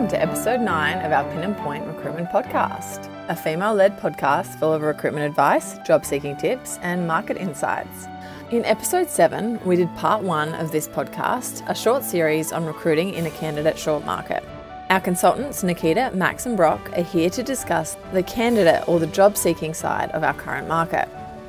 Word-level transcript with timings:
Welcome 0.00 0.18
to 0.18 0.22
episode 0.22 0.60
9 0.62 1.04
of 1.04 1.12
our 1.12 1.24
Pin 1.24 1.42
and 1.42 1.54
Point 1.58 1.86
Recruitment 1.86 2.30
Podcast, 2.30 3.06
a 3.28 3.36
female 3.36 3.74
led 3.74 3.98
podcast 4.00 4.58
full 4.58 4.72
of 4.72 4.80
recruitment 4.80 5.26
advice, 5.26 5.76
job 5.80 6.06
seeking 6.06 6.38
tips, 6.38 6.78
and 6.80 7.06
market 7.06 7.36
insights. 7.36 8.06
In 8.50 8.64
episode 8.64 9.10
7, 9.10 9.60
we 9.66 9.76
did 9.76 9.94
part 9.96 10.22
1 10.22 10.54
of 10.54 10.72
this 10.72 10.88
podcast, 10.88 11.68
a 11.68 11.74
short 11.74 12.02
series 12.02 12.50
on 12.50 12.64
recruiting 12.64 13.12
in 13.12 13.26
a 13.26 13.30
candidate 13.32 13.78
short 13.78 14.06
market. 14.06 14.42
Our 14.88 15.00
consultants, 15.00 15.62
Nikita, 15.62 16.12
Max, 16.14 16.46
and 16.46 16.56
Brock, 16.56 16.80
are 16.96 17.02
here 17.02 17.28
to 17.28 17.42
discuss 17.42 17.98
the 18.14 18.22
candidate 18.22 18.88
or 18.88 19.00
the 19.00 19.06
job 19.06 19.36
seeking 19.36 19.74
side 19.74 20.10
of 20.12 20.24
our 20.24 20.32
current 20.32 20.66
market. 20.66 21.08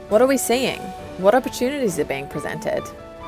What 0.10 0.22
are 0.22 0.28
we 0.28 0.36
seeing? 0.36 0.82
What 1.20 1.36
opportunities 1.36 1.98
are 2.00 2.04
being 2.04 2.28
presented? 2.28 2.84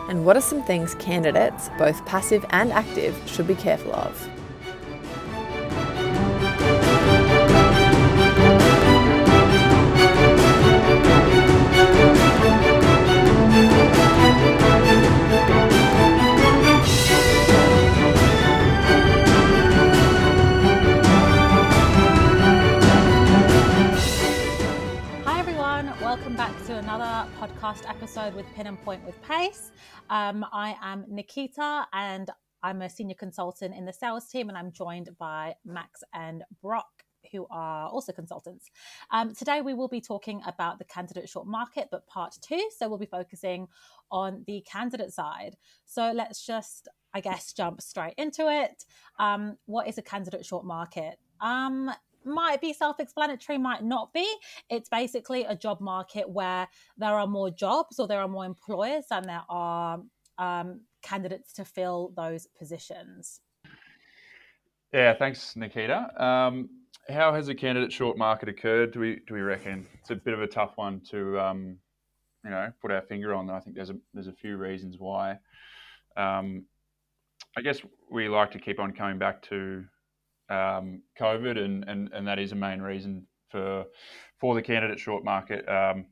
And 0.09 0.25
what 0.25 0.35
are 0.35 0.41
some 0.41 0.63
things 0.63 0.95
candidates, 0.95 1.69
both 1.77 2.05
passive 2.05 2.45
and 2.49 2.73
active, 2.73 3.17
should 3.25 3.47
be 3.47 3.55
careful 3.55 3.93
of? 3.95 4.29
Podcast 26.93 27.89
episode 27.89 28.35
with 28.35 28.45
Pin 28.53 28.67
and 28.67 28.79
Point 28.83 29.03
with 29.03 29.19
Pace. 29.23 29.71
Um, 30.11 30.45
I 30.53 30.75
am 30.79 31.05
Nikita 31.09 31.87
and 31.91 32.29
I'm 32.61 32.83
a 32.83 32.89
senior 32.89 33.15
consultant 33.15 33.75
in 33.75 33.83
the 33.83 33.91
sales 33.91 34.27
team, 34.27 34.47
and 34.47 34.55
I'm 34.55 34.71
joined 34.71 35.09
by 35.17 35.55
Max 35.65 36.03
and 36.13 36.43
Brock, 36.61 37.03
who 37.31 37.47
are 37.49 37.89
also 37.89 38.11
consultants. 38.11 38.69
Um, 39.09 39.33
today, 39.33 39.61
we 39.61 39.73
will 39.73 39.87
be 39.87 40.01
talking 40.01 40.43
about 40.45 40.77
the 40.77 40.85
candidate 40.85 41.27
short 41.27 41.47
market, 41.47 41.87
but 41.89 42.05
part 42.05 42.35
two. 42.41 42.69
So, 42.77 42.87
we'll 42.87 42.99
be 42.99 43.07
focusing 43.07 43.67
on 44.11 44.43
the 44.45 44.63
candidate 44.71 45.11
side. 45.11 45.57
So, 45.85 46.11
let's 46.13 46.45
just, 46.45 46.87
I 47.11 47.21
guess, 47.21 47.53
jump 47.53 47.81
straight 47.81 48.13
into 48.19 48.47
it. 48.49 48.85
Um, 49.17 49.57
what 49.65 49.87
is 49.87 49.97
a 49.97 50.03
candidate 50.03 50.45
short 50.45 50.63
market? 50.63 51.17
Might 52.25 52.61
be 52.61 52.73
self 52.73 52.99
explanatory, 52.99 53.57
might 53.57 53.83
not 53.83 54.13
be. 54.13 54.27
It's 54.69 54.89
basically 54.89 55.43
a 55.45 55.55
job 55.55 55.81
market 55.81 56.29
where 56.29 56.67
there 56.97 57.17
are 57.17 57.27
more 57.27 57.49
jobs 57.49 57.99
or 57.99 58.07
there 58.07 58.21
are 58.21 58.27
more 58.27 58.45
employers 58.45 59.05
than 59.09 59.23
there 59.23 59.43
are 59.49 59.99
um, 60.37 60.81
candidates 61.01 61.53
to 61.53 61.65
fill 61.65 62.13
those 62.15 62.47
positions. 62.57 63.41
Yeah, 64.93 65.13
thanks, 65.13 65.55
Nikita. 65.55 66.23
Um, 66.23 66.69
how 67.09 67.33
has 67.33 67.49
a 67.49 67.55
candidate 67.55 67.91
short 67.91 68.17
market 68.17 68.47
occurred? 68.47 68.93
Do 68.93 68.99
we 68.99 69.21
do 69.27 69.33
we 69.33 69.41
reckon 69.41 69.87
it's 69.99 70.11
a 70.11 70.15
bit 70.15 70.33
of 70.33 70.41
a 70.41 70.47
tough 70.47 70.73
one 70.75 71.01
to 71.11 71.39
um, 71.39 71.77
you 72.43 72.51
know 72.51 72.71
put 72.81 72.91
our 72.91 73.01
finger 73.01 73.33
on? 73.33 73.49
I 73.49 73.59
think 73.59 73.75
there's 73.75 73.89
a 73.89 73.97
there's 74.13 74.27
a 74.27 74.33
few 74.33 74.57
reasons 74.57 74.97
why. 74.99 75.39
Um, 76.15 76.65
I 77.57 77.61
guess 77.61 77.81
we 78.09 78.29
like 78.29 78.51
to 78.51 78.59
keep 78.59 78.79
on 78.79 78.93
coming 78.93 79.19
back 79.19 79.41
to 79.43 79.83
um, 80.49 81.01
COVID, 81.19 81.57
and, 81.57 81.85
and 81.87 82.09
and 82.13 82.27
that 82.27 82.39
is 82.39 82.51
a 82.51 82.55
main 82.55 82.81
reason 82.81 83.25
for 83.49 83.85
for 84.39 84.55
the 84.55 84.61
candidate 84.61 84.99
short 84.99 85.23
market. 85.23 85.67
Um, 85.67 86.05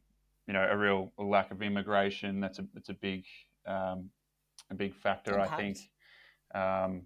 you 0.47 0.53
know, 0.53 0.67
a 0.69 0.77
real 0.77 1.11
lack 1.17 1.51
of 1.51 1.61
immigration. 1.61 2.39
That's 2.39 2.59
a 2.59 2.65
that's 2.73 2.89
a 2.89 2.93
big 2.93 3.25
um, 3.65 4.09
a 4.69 4.75
big 4.75 4.95
factor, 4.95 5.33
Impact. 5.33 5.53
I 5.53 5.57
think. 5.57 5.77
Um, 6.53 7.03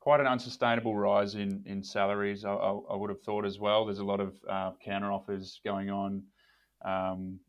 quite 0.00 0.20
an 0.20 0.26
unsustainable 0.26 0.94
rise 0.94 1.34
in 1.34 1.62
in 1.66 1.82
salaries. 1.82 2.44
I, 2.44 2.52
I, 2.52 2.70
I, 2.90 2.96
would 2.96 3.10
have 3.10 3.22
thought 3.22 3.44
as 3.44 3.58
well. 3.58 3.84
There's 3.84 3.98
a 3.98 4.04
lot 4.04 4.20
of 4.20 4.36
uh, 4.48 4.70
counter 4.84 5.10
offers 5.10 5.60
going 5.64 5.90
on. 5.90 6.22
Um, 6.84 7.40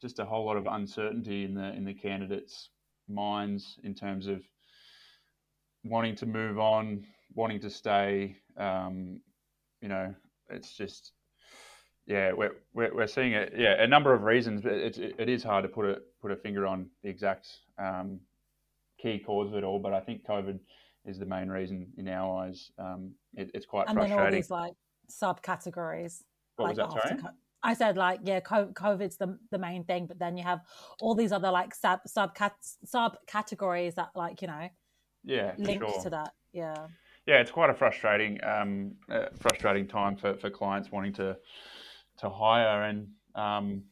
just 0.00 0.18
a 0.18 0.24
whole 0.24 0.46
lot 0.46 0.56
of 0.56 0.66
uncertainty 0.66 1.44
in 1.44 1.54
the 1.54 1.74
in 1.74 1.84
the 1.84 1.92
candidates' 1.92 2.70
minds 3.06 3.78
in 3.84 3.94
terms 3.94 4.26
of 4.26 4.42
wanting 5.84 6.16
to 6.16 6.26
move 6.26 6.58
on, 6.58 7.04
wanting 7.34 7.60
to 7.60 7.70
stay. 7.70 8.36
Um, 8.56 9.20
you 9.80 9.88
know, 9.88 10.14
it's 10.50 10.76
just 10.76 11.12
yeah, 12.06 12.32
we're, 12.32 12.56
we're, 12.74 12.94
we're 12.94 13.06
seeing 13.06 13.32
it. 13.32 13.54
Yeah, 13.56 13.82
a 13.82 13.86
number 13.86 14.12
of 14.12 14.24
reasons, 14.24 14.60
but 14.60 14.72
it, 14.72 14.98
it, 14.98 15.14
it 15.18 15.28
is 15.28 15.42
hard 15.42 15.62
to 15.62 15.68
put 15.68 15.86
a 15.86 15.98
put 16.20 16.30
a 16.30 16.36
finger 16.36 16.66
on 16.66 16.86
the 17.02 17.08
exact 17.08 17.48
um, 17.78 18.20
key 19.00 19.18
cause 19.18 19.48
of 19.48 19.54
it 19.54 19.64
all. 19.64 19.78
But 19.78 19.94
I 19.94 20.00
think 20.00 20.26
COVID 20.26 20.58
is 21.06 21.18
the 21.18 21.26
main 21.26 21.48
reason 21.48 21.86
in 21.96 22.08
our 22.08 22.44
eyes. 22.44 22.70
Um, 22.78 23.12
it, 23.34 23.50
it's 23.54 23.66
quite 23.66 23.88
and 23.88 23.96
frustrating. 23.96 24.16
then 24.16 24.26
all 24.26 24.32
these 24.32 24.50
like 24.50 24.74
subcategories. 25.10 26.22
What 26.56 26.68
like 26.68 26.76
was 26.76 26.94
that? 26.94 27.08
Sorry. 27.08 27.20
I 27.62 27.72
said 27.72 27.96
like 27.96 28.20
yeah, 28.24 28.40
COVID's 28.40 29.16
the 29.16 29.38
the 29.50 29.58
main 29.58 29.84
thing, 29.84 30.06
but 30.06 30.18
then 30.18 30.36
you 30.36 30.44
have 30.44 30.60
all 31.00 31.14
these 31.14 31.32
other 31.32 31.50
like 31.50 31.74
sub 31.74 32.00
sub 32.06 32.36
subcategories 32.86 33.94
that 33.94 34.10
like 34.14 34.42
you 34.42 34.48
know 34.48 34.68
yeah 35.24 35.52
linked 35.56 35.88
sure. 35.88 36.02
to 36.02 36.10
that. 36.10 36.32
Yeah 36.52 36.88
yeah, 37.26 37.36
it's 37.36 37.50
quite 37.50 37.70
a 37.70 37.74
frustrating, 37.74 38.42
um, 38.44 38.92
uh, 39.10 39.26
frustrating 39.40 39.86
time 39.86 40.16
for, 40.16 40.36
for 40.36 40.50
clients 40.50 40.90
wanting 40.90 41.12
to 41.14 41.36
to 42.18 42.30
hire, 42.30 42.82
and 42.84 43.08
um, 43.34 43.82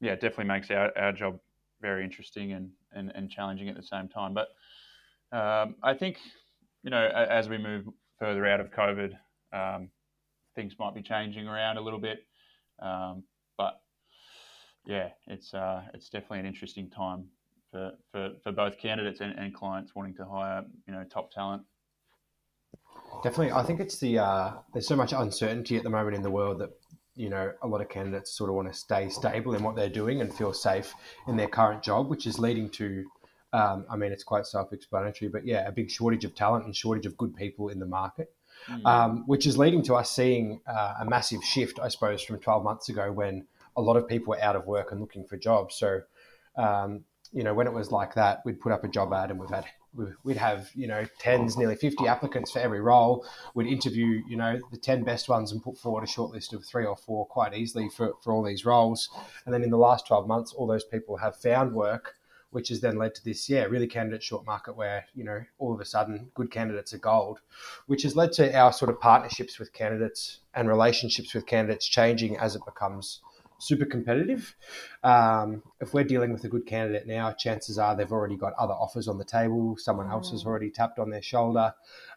yeah, 0.00 0.14
definitely 0.14 0.44
makes 0.44 0.70
our, 0.70 0.96
our 0.96 1.12
job 1.12 1.40
very 1.80 2.04
interesting 2.04 2.52
and, 2.52 2.70
and, 2.92 3.10
and 3.16 3.28
challenging 3.30 3.68
at 3.68 3.74
the 3.74 3.82
same 3.82 4.08
time. 4.08 4.32
But 4.32 4.48
um, 5.36 5.74
I 5.82 5.94
think 5.94 6.18
you 6.82 6.90
know 6.90 7.06
as 7.06 7.48
we 7.48 7.58
move 7.58 7.86
further 8.18 8.46
out 8.46 8.60
of 8.60 8.70
COVID, 8.70 9.12
um, 9.52 9.88
things 10.54 10.74
might 10.78 10.94
be 10.94 11.02
changing 11.02 11.48
around 11.48 11.78
a 11.78 11.80
little 11.80 11.98
bit, 11.98 12.24
um, 12.80 13.24
but 13.56 13.80
yeah, 14.86 15.08
it's 15.26 15.54
uh, 15.54 15.82
it's 15.94 16.10
definitely 16.10 16.40
an 16.40 16.46
interesting 16.46 16.90
time 16.90 17.28
for, 17.70 17.92
for, 18.12 18.30
for 18.42 18.52
both 18.52 18.78
candidates 18.78 19.20
and, 19.20 19.36
and 19.38 19.54
clients 19.54 19.94
wanting 19.94 20.14
to 20.16 20.24
hire 20.26 20.64
you 20.86 20.92
know 20.92 21.04
top 21.04 21.32
talent. 21.32 21.62
Definitely, 23.22 23.52
I 23.52 23.62
think 23.62 23.80
it's 23.80 23.98
the 23.98 24.18
uh, 24.18 24.52
there's 24.72 24.86
so 24.86 24.96
much 24.96 25.12
uncertainty 25.12 25.76
at 25.76 25.82
the 25.82 25.90
moment 25.90 26.16
in 26.16 26.22
the 26.22 26.30
world 26.30 26.58
that 26.60 26.70
you 27.14 27.28
know 27.28 27.52
a 27.62 27.66
lot 27.66 27.80
of 27.80 27.88
candidates 27.88 28.36
sort 28.36 28.50
of 28.50 28.56
want 28.56 28.72
to 28.72 28.78
stay 28.78 29.08
stable 29.08 29.54
in 29.54 29.62
what 29.62 29.76
they're 29.76 29.88
doing 29.88 30.20
and 30.20 30.32
feel 30.32 30.52
safe 30.52 30.94
in 31.28 31.36
their 31.36 31.48
current 31.48 31.82
job, 31.82 32.08
which 32.08 32.26
is 32.26 32.38
leading 32.38 32.68
to, 32.70 33.04
um, 33.52 33.86
I 33.88 33.96
mean, 33.96 34.12
it's 34.12 34.24
quite 34.24 34.46
self-explanatory, 34.46 35.30
but 35.30 35.46
yeah, 35.46 35.66
a 35.66 35.72
big 35.72 35.90
shortage 35.90 36.24
of 36.24 36.34
talent 36.34 36.64
and 36.64 36.74
shortage 36.74 37.06
of 37.06 37.16
good 37.16 37.34
people 37.36 37.68
in 37.68 37.78
the 37.78 37.86
market. 37.86 38.32
Mm. 38.68 38.86
Um, 38.86 39.24
which 39.26 39.46
is 39.46 39.58
leading 39.58 39.82
to 39.82 39.94
us 39.94 40.10
seeing 40.10 40.60
uh, 40.66 40.94
a 41.00 41.04
massive 41.04 41.44
shift, 41.44 41.80
I 41.80 41.88
suppose, 41.88 42.22
from 42.22 42.38
12 42.38 42.64
months 42.64 42.88
ago 42.88 43.12
when 43.12 43.46
a 43.76 43.82
lot 43.82 43.96
of 43.96 44.08
people 44.08 44.30
were 44.30 44.40
out 44.40 44.56
of 44.56 44.64
work 44.66 44.92
and 44.92 45.00
looking 45.00 45.26
for 45.26 45.36
jobs. 45.36 45.74
So, 45.74 46.00
um, 46.56 47.04
you 47.32 47.42
know, 47.42 47.52
when 47.52 47.66
it 47.66 47.72
was 47.72 47.90
like 47.90 48.14
that, 48.14 48.40
we'd 48.44 48.60
put 48.60 48.72
up 48.72 48.84
a 48.84 48.88
job 48.88 49.12
ad 49.12 49.30
and 49.30 49.40
we've 49.40 49.50
had 49.50 49.66
we'd 50.22 50.36
have 50.36 50.70
you 50.74 50.86
know 50.86 51.04
tens, 51.18 51.56
nearly 51.56 51.76
fifty 51.76 52.06
applicants 52.06 52.50
for 52.50 52.58
every 52.58 52.80
role. 52.80 53.26
We'd 53.54 53.66
interview 53.66 54.22
you 54.28 54.36
know 54.36 54.58
the 54.70 54.76
ten 54.76 55.04
best 55.04 55.28
ones 55.28 55.52
and 55.52 55.62
put 55.62 55.78
forward 55.78 56.04
a 56.04 56.06
shortlist 56.06 56.52
of 56.52 56.64
three 56.64 56.84
or 56.84 56.96
four 56.96 57.26
quite 57.26 57.54
easily 57.54 57.88
for, 57.88 58.14
for 58.22 58.32
all 58.32 58.42
these 58.42 58.64
roles. 58.64 59.08
And 59.44 59.54
then 59.54 59.62
in 59.62 59.70
the 59.70 59.78
last 59.78 60.06
twelve 60.06 60.26
months, 60.26 60.52
all 60.52 60.66
those 60.66 60.84
people 60.84 61.16
have 61.18 61.36
found 61.36 61.72
work, 61.72 62.14
which 62.50 62.68
has 62.68 62.80
then 62.80 62.96
led 62.96 63.14
to 63.14 63.24
this 63.24 63.48
yeah 63.48 63.64
really 63.64 63.86
candidate 63.86 64.22
short 64.22 64.46
market 64.46 64.76
where 64.76 65.06
you 65.14 65.24
know 65.24 65.42
all 65.58 65.74
of 65.74 65.80
a 65.80 65.84
sudden 65.84 66.30
good 66.34 66.50
candidates 66.50 66.92
are 66.94 66.98
gold, 66.98 67.40
which 67.86 68.02
has 68.02 68.16
led 68.16 68.32
to 68.32 68.56
our 68.56 68.72
sort 68.72 68.90
of 68.90 69.00
partnerships 69.00 69.58
with 69.58 69.72
candidates 69.72 70.40
and 70.54 70.68
relationships 70.68 71.34
with 71.34 71.46
candidates 71.46 71.86
changing 71.86 72.36
as 72.36 72.56
it 72.56 72.62
becomes 72.64 73.20
super 73.58 73.84
competitive. 73.84 74.54
Um, 75.02 75.62
if 75.80 75.94
we're 75.94 76.04
dealing 76.04 76.32
with 76.32 76.44
a 76.44 76.48
good 76.48 76.66
candidate 76.66 77.06
now, 77.06 77.32
chances 77.32 77.78
are 77.78 77.96
they've 77.96 78.12
already 78.12 78.36
got 78.36 78.52
other 78.54 78.74
offers 78.74 79.08
on 79.08 79.18
the 79.18 79.24
table. 79.24 79.76
Someone 79.78 80.10
else 80.10 80.30
has 80.30 80.44
mm. 80.44 80.46
already 80.46 80.70
tapped 80.70 80.98
on 80.98 81.10
their 81.10 81.22
shoulder. 81.22 81.74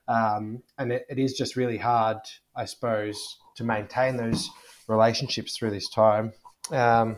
Um, 0.08 0.64
and 0.78 0.92
it, 0.92 1.06
it 1.10 1.20
is 1.20 1.34
just 1.34 1.56
really 1.56 1.78
hard, 1.78 2.18
I 2.56 2.66
suppose, 2.66 3.38
to 3.56 3.64
maintain 3.64 4.18
those 4.18 4.50
relationships 4.88 5.58
through 5.58 5.72
this 5.72 5.90
time. 5.90 6.34
Um, 6.72 7.18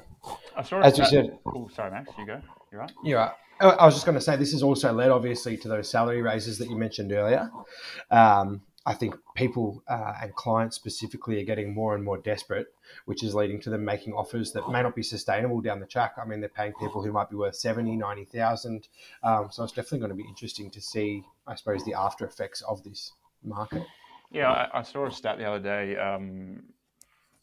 as 0.58 0.98
you 0.98 1.06
said, 1.06 1.38
oh, 1.46 1.70
sorry, 1.74 1.92
Max, 1.92 2.12
you 2.18 2.26
go. 2.26 2.42
You're 2.72 2.82
right. 2.82 2.92
You're 3.04 3.20
right. 3.20 3.32
I 3.62 3.86
was 3.86 3.94
just 3.94 4.06
going 4.06 4.18
to 4.18 4.22
say 4.22 4.38
this 4.38 4.54
has 4.54 4.64
also 4.64 4.94
led, 4.94 5.12
obviously, 5.12 5.58
to 5.58 5.68
those 5.68 5.90
salary 5.90 6.22
raises 6.22 6.58
that 6.60 6.70
you 6.70 6.78
mentioned 6.78 7.12
earlier. 7.12 7.52
Um, 8.10 8.62
I 8.90 8.96
think 8.96 9.14
people 9.36 9.84
uh, 9.88 10.14
and 10.20 10.34
clients 10.34 10.76
specifically 10.76 11.40
are 11.40 11.46
getting 11.46 11.76
more 11.76 11.94
and 11.94 12.04
more 12.04 12.18
desperate, 12.18 12.74
which 13.06 13.24
is 13.24 13.36
leading 13.36 13.62
to 13.62 13.70
them 13.70 13.86
making 13.86 14.14
offers 14.14 14.52
that 14.54 14.68
may 14.68 14.82
not 14.82 14.96
be 14.96 15.04
sustainable 15.04 15.62
down 15.62 15.80
the 15.80 15.86
track. 15.86 16.16
I 16.20 16.26
mean, 16.26 16.40
they're 16.40 16.50
paying 16.50 16.74
people 16.80 17.04
who 17.04 17.12
might 17.12 17.30
be 17.30 17.36
worth 17.36 17.56
70, 17.56 17.96
90,000. 17.96 18.88
Um, 19.22 19.50
so 19.52 19.64
it's 19.64 19.74
definitely 19.74 20.00
going 20.00 20.10
to 20.10 20.16
be 20.16 20.28
interesting 20.28 20.72
to 20.72 20.82
see, 20.82 21.24
I 21.46 21.54
suppose, 21.54 21.86
the 21.86 21.94
after 21.94 22.26
effects 22.26 22.64
of 22.64 22.84
this 22.84 23.14
market. 23.44 23.84
Yeah, 24.32 24.50
I, 24.50 24.80
I 24.80 24.82
saw 24.82 25.06
a 25.06 25.12
stat 25.12 25.38
the 25.38 25.46
other 25.46 25.60
day 25.60 25.96
um, 25.96 26.64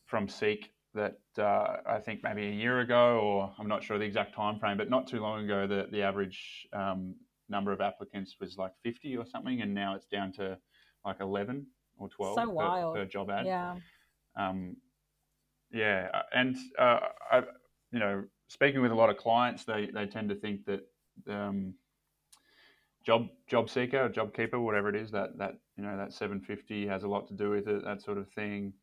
from 0.06 0.28
Seek 0.28 0.72
that 0.94 1.20
uh, 1.38 1.76
I 1.86 2.00
think 2.00 2.24
maybe 2.24 2.48
a 2.48 2.52
year 2.52 2.80
ago, 2.80 3.20
or 3.20 3.52
I'm 3.56 3.68
not 3.68 3.84
sure 3.84 3.98
the 3.98 4.04
exact 4.04 4.34
time 4.34 4.58
frame, 4.58 4.78
but 4.78 4.90
not 4.90 5.06
too 5.06 5.20
long 5.20 5.44
ago, 5.44 5.68
the, 5.68 5.86
the 5.92 6.02
average 6.02 6.66
um, 6.72 7.14
number 7.48 7.70
of 7.70 7.80
applicants 7.80 8.34
was 8.40 8.58
like 8.58 8.72
50 8.82 9.16
or 9.16 9.24
something, 9.24 9.60
and 9.62 9.72
now 9.72 9.94
it's 9.94 10.06
down 10.06 10.32
to 10.32 10.58
like 11.06 11.20
eleven 11.20 11.66
or 11.98 12.08
twelve 12.08 12.34
So 12.34 12.46
per, 12.46 12.52
wild. 12.52 12.94
per 12.96 13.04
job 13.06 13.30
ad. 13.30 13.46
Yeah. 13.46 13.76
Um, 14.36 14.76
yeah, 15.72 16.08
uh, 16.12 16.22
and 16.34 16.56
uh, 16.78 17.00
I, 17.32 17.42
you 17.92 17.98
know, 17.98 18.24
speaking 18.48 18.82
with 18.82 18.90
a 18.92 18.94
lot 18.94 19.08
of 19.10 19.16
clients, 19.16 19.64
they 19.64 19.86
they 19.92 20.06
tend 20.06 20.28
to 20.28 20.34
think 20.34 20.66
that 20.66 20.80
um, 21.28 21.74
job 23.04 23.28
job 23.48 23.70
seeker, 23.70 24.08
job 24.08 24.34
keeper, 24.34 24.60
whatever 24.60 24.88
it 24.88 24.96
is, 24.96 25.10
that 25.12 25.38
that 25.38 25.54
you 25.76 25.84
know 25.84 25.96
that 25.96 26.12
seven 26.12 26.40
fifty 26.40 26.86
has 26.86 27.02
a 27.04 27.08
lot 27.08 27.28
to 27.28 27.34
do 27.34 27.50
with 27.50 27.66
it, 27.68 27.84
that 27.84 28.02
sort 28.02 28.18
of 28.18 28.28
thing. 28.30 28.74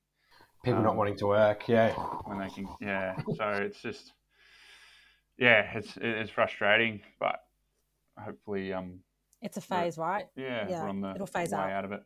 People 0.63 0.81
not 0.81 0.91
Um, 0.91 0.97
wanting 0.97 1.17
to 1.17 1.27
work. 1.27 1.67
Yeah. 1.67 1.91
When 2.25 2.39
they 2.39 2.47
can, 2.47 2.67
yeah. 2.79 3.17
So 3.35 3.49
it's 3.49 3.81
just, 3.81 4.13
yeah, 5.37 5.77
it's 5.77 5.97
it's 5.97 6.31
frustrating, 6.31 7.01
but 7.19 7.43
hopefully, 8.17 8.71
um, 8.71 8.99
It's 9.43 9.57
a 9.57 9.61
phase, 9.61 9.97
right? 9.97 10.25
yeah, 10.35 10.67
Yeah, 10.69 10.83
we're 10.83 10.89
on 10.89 11.01
the 11.01 11.11
it'll 11.15 11.27
phase 11.27 11.51
way 11.51 11.59
out. 11.59 11.69
out 11.71 11.85
of 11.85 11.91
it. 11.91 12.03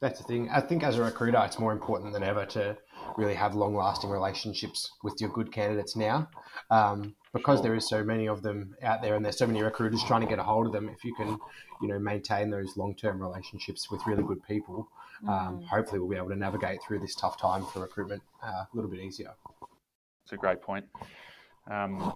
That's 0.00 0.18
the 0.18 0.24
thing. 0.24 0.50
I 0.50 0.60
think 0.60 0.82
as 0.82 0.98
a 0.98 1.02
recruiter, 1.02 1.40
it's 1.44 1.58
more 1.58 1.72
important 1.72 2.12
than 2.12 2.22
ever 2.22 2.44
to 2.46 2.76
really 3.16 3.34
have 3.34 3.54
long 3.54 3.74
lasting 3.74 4.10
relationships 4.10 4.90
with 5.02 5.14
your 5.20 5.30
good 5.30 5.52
candidates 5.52 5.94
now. 5.94 6.28
Um, 6.70 7.14
because 7.32 7.58
Sure. 7.58 7.62
there 7.64 7.74
is 7.74 7.88
so 7.88 8.02
many 8.04 8.26
of 8.28 8.42
them 8.42 8.74
out 8.82 9.02
there 9.02 9.14
and 9.14 9.24
there's 9.24 9.38
so 9.38 9.46
many 9.46 9.62
recruiters 9.62 10.02
trying 10.04 10.20
to 10.22 10.26
get 10.26 10.38
a 10.38 10.42
hold 10.42 10.66
of 10.66 10.72
them, 10.72 10.88
if 10.88 11.04
you 11.04 11.14
can, 11.14 11.38
you 11.80 11.88
know, 11.88 11.98
maintain 11.98 12.50
those 12.50 12.76
long 12.76 12.94
term 12.94 13.20
relationships 13.20 13.90
with 13.90 14.04
really 14.06 14.22
good 14.22 14.42
people, 14.42 14.88
um, 15.28 15.60
Mm. 15.60 15.66
hopefully 15.68 16.00
we'll 16.00 16.08
be 16.10 16.16
able 16.16 16.28
to 16.30 16.36
navigate 16.36 16.82
through 16.82 16.98
this 17.00 17.14
tough 17.14 17.38
time 17.38 17.64
for 17.66 17.80
recruitment 17.80 18.22
uh, 18.42 18.46
a 18.46 18.68
little 18.72 18.90
bit 18.90 19.00
easier. 19.00 19.32
It's 20.24 20.32
a 20.32 20.36
great 20.36 20.60
point. 20.62 20.86
Um, 21.70 22.14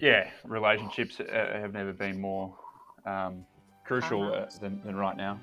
yeah, 0.00 0.30
relationships 0.44 1.20
uh, 1.20 1.24
have 1.60 1.72
never 1.72 1.92
been 1.92 2.20
more 2.20 2.56
um, 3.06 3.44
crucial 4.00 4.32
uh, 4.32 4.46
than, 4.60 4.80
than 4.84 4.96
right 4.96 5.16
now. 5.18 5.38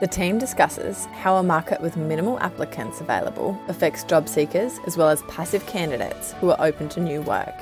The 0.00 0.06
team 0.06 0.38
discusses 0.38 1.04
how 1.12 1.36
a 1.36 1.42
market 1.42 1.78
with 1.82 1.98
minimal 1.98 2.40
applicants 2.40 3.02
available 3.02 3.60
affects 3.68 4.02
job 4.04 4.30
seekers 4.30 4.78
as 4.86 4.96
well 4.96 5.10
as 5.10 5.20
passive 5.24 5.66
candidates 5.66 6.32
who 6.40 6.50
are 6.50 6.56
open 6.58 6.88
to 6.90 7.00
new 7.00 7.20
work. 7.20 7.54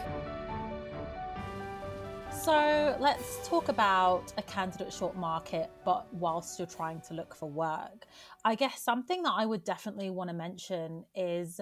So 2.30 2.96
let's 3.00 3.48
talk 3.48 3.68
about 3.68 4.32
a 4.38 4.42
candidate 4.42 4.92
short 4.92 5.16
market, 5.16 5.68
but 5.84 6.06
whilst 6.14 6.60
you're 6.60 6.68
trying 6.68 7.00
to 7.08 7.14
look 7.14 7.34
for 7.34 7.50
work. 7.50 8.06
I 8.44 8.54
guess 8.54 8.80
something 8.80 9.24
that 9.24 9.34
I 9.34 9.44
would 9.46 9.64
definitely 9.64 10.10
want 10.10 10.30
to 10.30 10.34
mention 10.34 11.04
is 11.16 11.60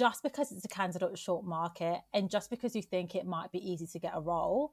just 0.00 0.22
because 0.22 0.50
it's 0.50 0.64
a 0.64 0.68
candidate 0.68 1.18
short 1.18 1.44
market 1.44 2.00
and 2.14 2.30
just 2.30 2.48
because 2.48 2.74
you 2.74 2.80
think 2.80 3.14
it 3.14 3.26
might 3.26 3.52
be 3.52 3.58
easy 3.58 3.86
to 3.86 3.98
get 3.98 4.12
a 4.14 4.20
role, 4.20 4.72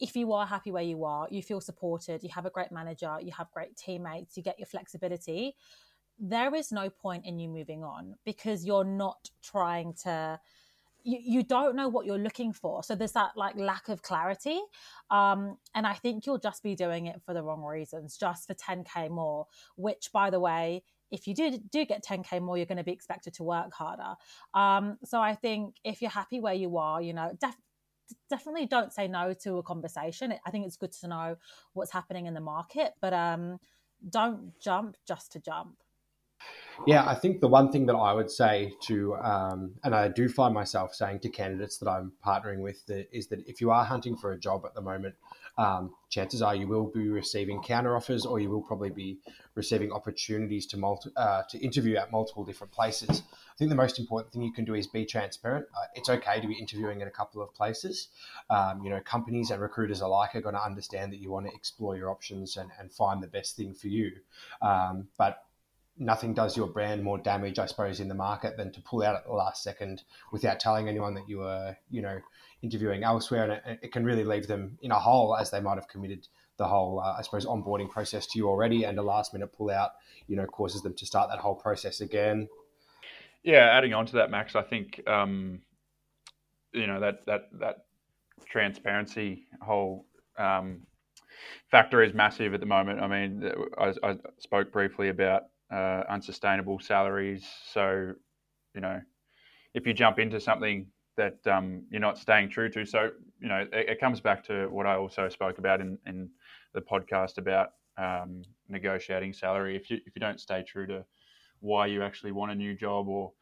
if 0.00 0.16
you 0.16 0.32
are 0.32 0.46
happy 0.46 0.70
where 0.70 0.82
you 0.82 1.04
are, 1.04 1.26
you 1.30 1.42
feel 1.42 1.60
supported, 1.60 2.22
you 2.22 2.30
have 2.34 2.46
a 2.46 2.50
great 2.50 2.72
manager, 2.72 3.18
you 3.20 3.32
have 3.32 3.50
great 3.50 3.76
teammates, 3.76 4.36
you 4.36 4.42
get 4.42 4.58
your 4.58 4.66
flexibility, 4.66 5.54
there 6.18 6.54
is 6.54 6.72
no 6.72 6.90
point 6.90 7.24
in 7.26 7.38
you 7.38 7.48
moving 7.48 7.84
on 7.84 8.14
because 8.24 8.64
you're 8.64 8.84
not 8.84 9.30
trying 9.42 9.94
to 10.04 10.38
you, 11.04 11.18
you 11.22 11.42
don't 11.42 11.76
know 11.76 11.88
what 11.88 12.06
you're 12.06 12.18
looking 12.18 12.52
for. 12.52 12.82
So 12.82 12.94
there's 12.94 13.12
that 13.12 13.30
like 13.36 13.56
lack 13.56 13.88
of 13.88 14.02
clarity. 14.02 14.60
Um, 15.10 15.56
and 15.74 15.86
i 15.86 15.94
think 15.94 16.26
you'll 16.26 16.38
just 16.38 16.62
be 16.62 16.74
doing 16.74 17.06
it 17.06 17.22
for 17.24 17.32
the 17.32 17.42
wrong 17.42 17.62
reasons 17.62 18.16
just 18.18 18.46
for 18.46 18.54
10k 18.54 19.10
more 19.10 19.46
which 19.76 20.10
by 20.12 20.28
the 20.28 20.38
way 20.38 20.82
if 21.10 21.26
you 21.26 21.34
do 21.34 21.58
do 21.72 21.86
get 21.86 22.04
10k 22.04 22.42
more 22.42 22.58
you're 22.58 22.66
going 22.66 22.76
to 22.76 22.84
be 22.84 22.92
expected 22.92 23.32
to 23.34 23.42
work 23.42 23.72
harder. 23.72 24.14
Um, 24.52 24.98
so 25.04 25.20
i 25.20 25.34
think 25.34 25.76
if 25.84 26.02
you're 26.02 26.10
happy 26.10 26.40
where 26.40 26.54
you 26.54 26.76
are 26.76 27.00
you 27.00 27.14
know 27.14 27.32
def- 27.40 27.56
definitely 28.30 28.66
don't 28.66 28.92
say 28.92 29.08
no 29.08 29.34
to 29.42 29.58
a 29.58 29.62
conversation. 29.62 30.34
I 30.44 30.50
think 30.50 30.66
it's 30.66 30.76
good 30.76 30.92
to 30.92 31.08
know 31.08 31.36
what's 31.72 31.92
happening 31.92 32.26
in 32.26 32.34
the 32.34 32.40
market 32.40 32.94
but 33.00 33.12
um, 33.12 33.58
don't 34.08 34.52
jump 34.60 34.96
just 35.06 35.32
to 35.32 35.40
jump 35.40 35.76
Yeah, 36.86 37.06
I 37.06 37.14
think 37.14 37.40
the 37.40 37.48
one 37.48 37.70
thing 37.70 37.86
that 37.86 37.96
I 37.96 38.12
would 38.12 38.30
say 38.30 38.72
to, 38.82 39.16
um, 39.16 39.74
and 39.84 39.94
I 39.94 40.08
do 40.08 40.28
find 40.28 40.54
myself 40.54 40.94
saying 40.94 41.20
to 41.20 41.28
candidates 41.28 41.76
that 41.78 41.88
I'm 41.88 42.12
partnering 42.24 42.60
with, 42.60 42.86
that, 42.86 43.08
is 43.12 43.26
that 43.28 43.46
if 43.46 43.60
you 43.60 43.70
are 43.70 43.84
hunting 43.84 44.16
for 44.16 44.32
a 44.32 44.38
job 44.38 44.64
at 44.64 44.74
the 44.74 44.80
moment, 44.80 45.14
um, 45.58 45.92
chances 46.08 46.40
are 46.40 46.54
you 46.54 46.68
will 46.68 46.86
be 46.86 47.08
receiving 47.08 47.60
counter 47.60 47.96
offers, 47.96 48.24
or 48.24 48.38
you 48.38 48.48
will 48.48 48.62
probably 48.62 48.90
be 48.90 49.18
receiving 49.56 49.92
opportunities 49.92 50.66
to 50.66 50.76
multi, 50.76 51.10
uh, 51.16 51.42
to 51.50 51.58
interview 51.58 51.96
at 51.96 52.12
multiple 52.12 52.44
different 52.44 52.72
places. 52.72 53.22
I 53.32 53.56
think 53.58 53.70
the 53.70 53.76
most 53.76 53.98
important 53.98 54.32
thing 54.32 54.42
you 54.42 54.52
can 54.52 54.64
do 54.64 54.74
is 54.74 54.86
be 54.86 55.04
transparent. 55.04 55.66
Uh, 55.76 55.86
it's 55.96 56.08
okay 56.08 56.40
to 56.40 56.46
be 56.46 56.54
interviewing 56.54 57.02
at 57.02 57.08
a 57.08 57.10
couple 57.10 57.42
of 57.42 57.52
places. 57.54 58.08
Um, 58.50 58.84
you 58.84 58.88
know, 58.88 59.00
companies 59.00 59.50
and 59.50 59.60
recruiters 59.60 60.00
alike 60.00 60.36
are 60.36 60.40
going 60.40 60.54
to 60.54 60.64
understand 60.64 61.12
that 61.12 61.18
you 61.18 61.30
want 61.30 61.46
to 61.48 61.52
explore 61.52 61.96
your 61.96 62.08
options 62.08 62.56
and, 62.56 62.70
and 62.78 62.92
find 62.92 63.20
the 63.20 63.26
best 63.26 63.56
thing 63.56 63.74
for 63.74 63.88
you. 63.88 64.12
Um, 64.62 65.08
but 65.18 65.42
nothing 65.98 66.32
does 66.32 66.56
your 66.56 66.68
brand 66.68 67.02
more 67.02 67.18
damage, 67.18 67.58
I 67.58 67.66
suppose, 67.66 68.00
in 68.00 68.08
the 68.08 68.14
market 68.14 68.56
than 68.56 68.72
to 68.72 68.80
pull 68.80 69.02
out 69.02 69.16
at 69.16 69.24
the 69.26 69.32
last 69.32 69.62
second 69.62 70.02
without 70.32 70.60
telling 70.60 70.88
anyone 70.88 71.14
that 71.14 71.28
you 71.28 71.38
were, 71.38 71.76
you 71.90 72.02
know, 72.02 72.20
interviewing 72.62 73.04
elsewhere, 73.04 73.44
and 73.44 73.52
it, 73.52 73.78
it 73.84 73.92
can 73.92 74.04
really 74.04 74.24
leave 74.24 74.46
them 74.46 74.78
in 74.82 74.90
a 74.90 74.98
hole 74.98 75.36
as 75.36 75.50
they 75.50 75.60
might 75.60 75.76
have 75.76 75.88
committed 75.88 76.26
the 76.56 76.66
whole, 76.66 77.00
uh, 77.00 77.16
I 77.18 77.22
suppose, 77.22 77.46
onboarding 77.46 77.90
process 77.90 78.26
to 78.28 78.38
you 78.38 78.48
already, 78.48 78.84
and 78.84 78.98
a 78.98 79.02
last 79.02 79.32
minute 79.32 79.52
pull 79.52 79.70
out, 79.70 79.92
you 80.26 80.36
know, 80.36 80.46
causes 80.46 80.82
them 80.82 80.94
to 80.94 81.06
start 81.06 81.30
that 81.30 81.38
whole 81.38 81.54
process 81.54 82.00
again. 82.00 82.48
Yeah, 83.42 83.68
adding 83.70 83.94
on 83.94 84.06
to 84.06 84.16
that, 84.16 84.30
Max, 84.30 84.56
I 84.56 84.62
think 84.62 85.00
um, 85.06 85.60
you 86.72 86.86
know 86.86 87.00
that 87.00 87.24
that 87.26 87.48
that 87.60 87.76
transparency 88.46 89.46
whole 89.60 90.06
um, 90.36 90.80
factor 91.70 92.02
is 92.02 92.14
massive 92.14 92.54
at 92.54 92.60
the 92.60 92.66
moment. 92.66 93.00
I 93.00 93.06
mean, 93.06 93.52
I, 93.78 93.94
I 94.02 94.16
spoke 94.38 94.72
briefly 94.72 95.08
about 95.08 95.44
uh, 95.72 96.02
unsustainable 96.08 96.80
salaries. 96.80 97.46
So, 97.72 98.12
you 98.74 98.80
know, 98.80 99.00
if 99.74 99.86
you 99.86 99.92
jump 99.92 100.18
into 100.18 100.40
something 100.40 100.86
that 101.16 101.38
um, 101.46 101.84
you're 101.90 102.00
not 102.00 102.18
staying 102.18 102.50
true 102.50 102.68
to, 102.70 102.84
so 102.86 103.10
you 103.40 103.48
know, 103.48 103.66
it, 103.72 103.88
it, 103.90 104.00
comes 104.00 104.20
back 104.20 104.44
to 104.44 104.68
what 104.68 104.86
I 104.86 104.96
also 104.96 105.28
spoke 105.28 105.58
about 105.58 105.80
in, 105.80 105.98
in 106.06 106.30
the 106.74 106.80
podcast 106.80 107.38
about 107.38 107.70
um, 107.96 108.42
negotiating 108.68 109.32
salary. 109.32 109.76
If 109.76 109.90
you 109.90 109.98
if 110.06 110.14
you 110.14 110.20
don't 110.20 110.40
stay 110.40 110.62
true 110.62 110.86
to 110.86 111.04
why 111.60 111.86
you 111.86 112.02
actually 112.02 112.32
want 112.32 112.52
a 112.52 112.54
new 112.54 112.74
job 112.74 113.08
or 113.08 113.32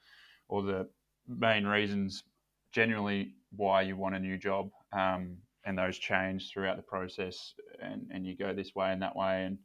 or 0.49 0.63
the 0.63 0.89
main 1.29 1.67
reasons 1.67 2.25
genuinely 2.73 3.35
why 3.55 3.83
you 3.83 3.97
want 3.97 4.15
a 4.15 4.19
new 4.19 4.37
job 4.37 4.71
um, 4.93 5.37
and 5.65 5.77
those 5.77 5.99
change 5.99 6.51
throughout 6.53 6.77
the 6.77 6.83
process 6.83 7.55
and, 7.81 8.07
and 8.13 8.27
you 8.27 8.37
go 8.37 8.53
this 8.53 8.75
way 8.75 8.93
and 8.93 9.03
that 9.03 9.17
way 9.17 9.45
and 9.45 9.59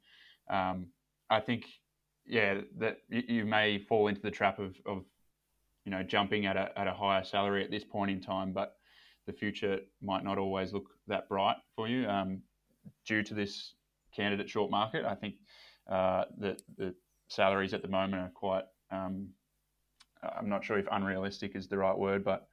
um, 0.50 0.88
I 1.30 1.40
think 1.40 1.66
yeah 2.26 2.62
that 2.78 3.00
you, 3.10 3.24
you, 3.28 3.46
may 3.46 3.80
fall 3.80 4.08
into 4.08 4.22
the 4.22 4.32
trap 4.32 4.60
of, 4.60 4.76
of 4.86 5.04
you 5.86 5.92
know 5.92 6.04
jumping 6.04 6.46
at 6.46 6.56
a, 6.56 6.72
at 6.78 6.88
a 6.88 6.94
higher 6.94 7.24
salary 7.24 7.64
at 7.64 7.72
this 7.72 7.84
point 7.84 8.12
in 8.12 8.22
time 8.22 8.52
but 8.54 8.76
the 9.28 9.34
future 9.34 9.80
might 10.02 10.24
not 10.24 10.38
always 10.38 10.74
look 10.74 10.86
that 11.08 11.28
bright 11.30 11.58
for 11.76 11.88
you 11.88 12.08
um, 12.08 12.42
due 13.06 13.24
to 13.24 13.34
this 13.34 13.74
candidate 14.16 14.50
short 14.50 14.70
market 14.70 15.06
I 15.06 15.16
think 15.16 15.36
uh, 15.90 16.26
the, 16.38 16.58
the 16.78 16.94
salaries 17.28 17.74
at 17.74 17.82
the 17.82 17.88
moment 17.88 18.22
are 18.22 18.32
quite 18.34 18.66
um, 18.92 19.30
I'm 20.24 20.50
not 20.50 20.64
sure 20.64 20.78
if 20.78 20.88
unrealistic 20.92 21.56
is 21.56 21.68
the 21.68 21.78
right 21.78 21.98
word, 21.98 22.24
but 22.24 22.48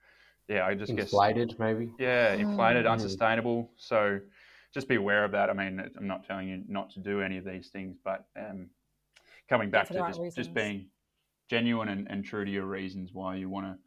yeah, 0.49 0.65
I 0.65 0.75
just 0.75 0.91
inflated 0.91 1.49
guess 1.49 1.59
inflated 1.59 1.59
maybe. 1.59 1.93
Yeah, 1.99 2.35
inflated, 2.35 2.87
Mm. 2.87 2.93
unsustainable. 2.93 3.71
So 3.77 4.21
just 4.73 4.89
be 4.89 4.95
aware 4.95 5.25
of 5.25 5.33
that. 5.33 5.51
I 5.51 5.53
mean, 5.53 5.81
I'm 5.97 6.07
not 6.07 6.25
telling 6.25 6.49
you 6.49 6.65
not 6.69 6.91
to 6.91 7.01
do 7.01 7.21
any 7.21 7.37
of 7.37 7.45
these 7.45 7.69
things, 7.69 7.97
but 8.03 8.27
um, 8.37 8.71
coming 9.49 9.71
back 9.71 9.89
to 9.89 9.95
just, 9.95 10.37
just 10.37 10.55
being 10.55 10.87
genuine 11.49 11.89
and, 11.89 12.07
and 12.11 12.25
true 12.25 12.45
to 12.45 12.51
your 12.51 12.67
reasons 12.67 13.11
why 13.13 13.37
you 13.37 13.49
want 13.49 13.79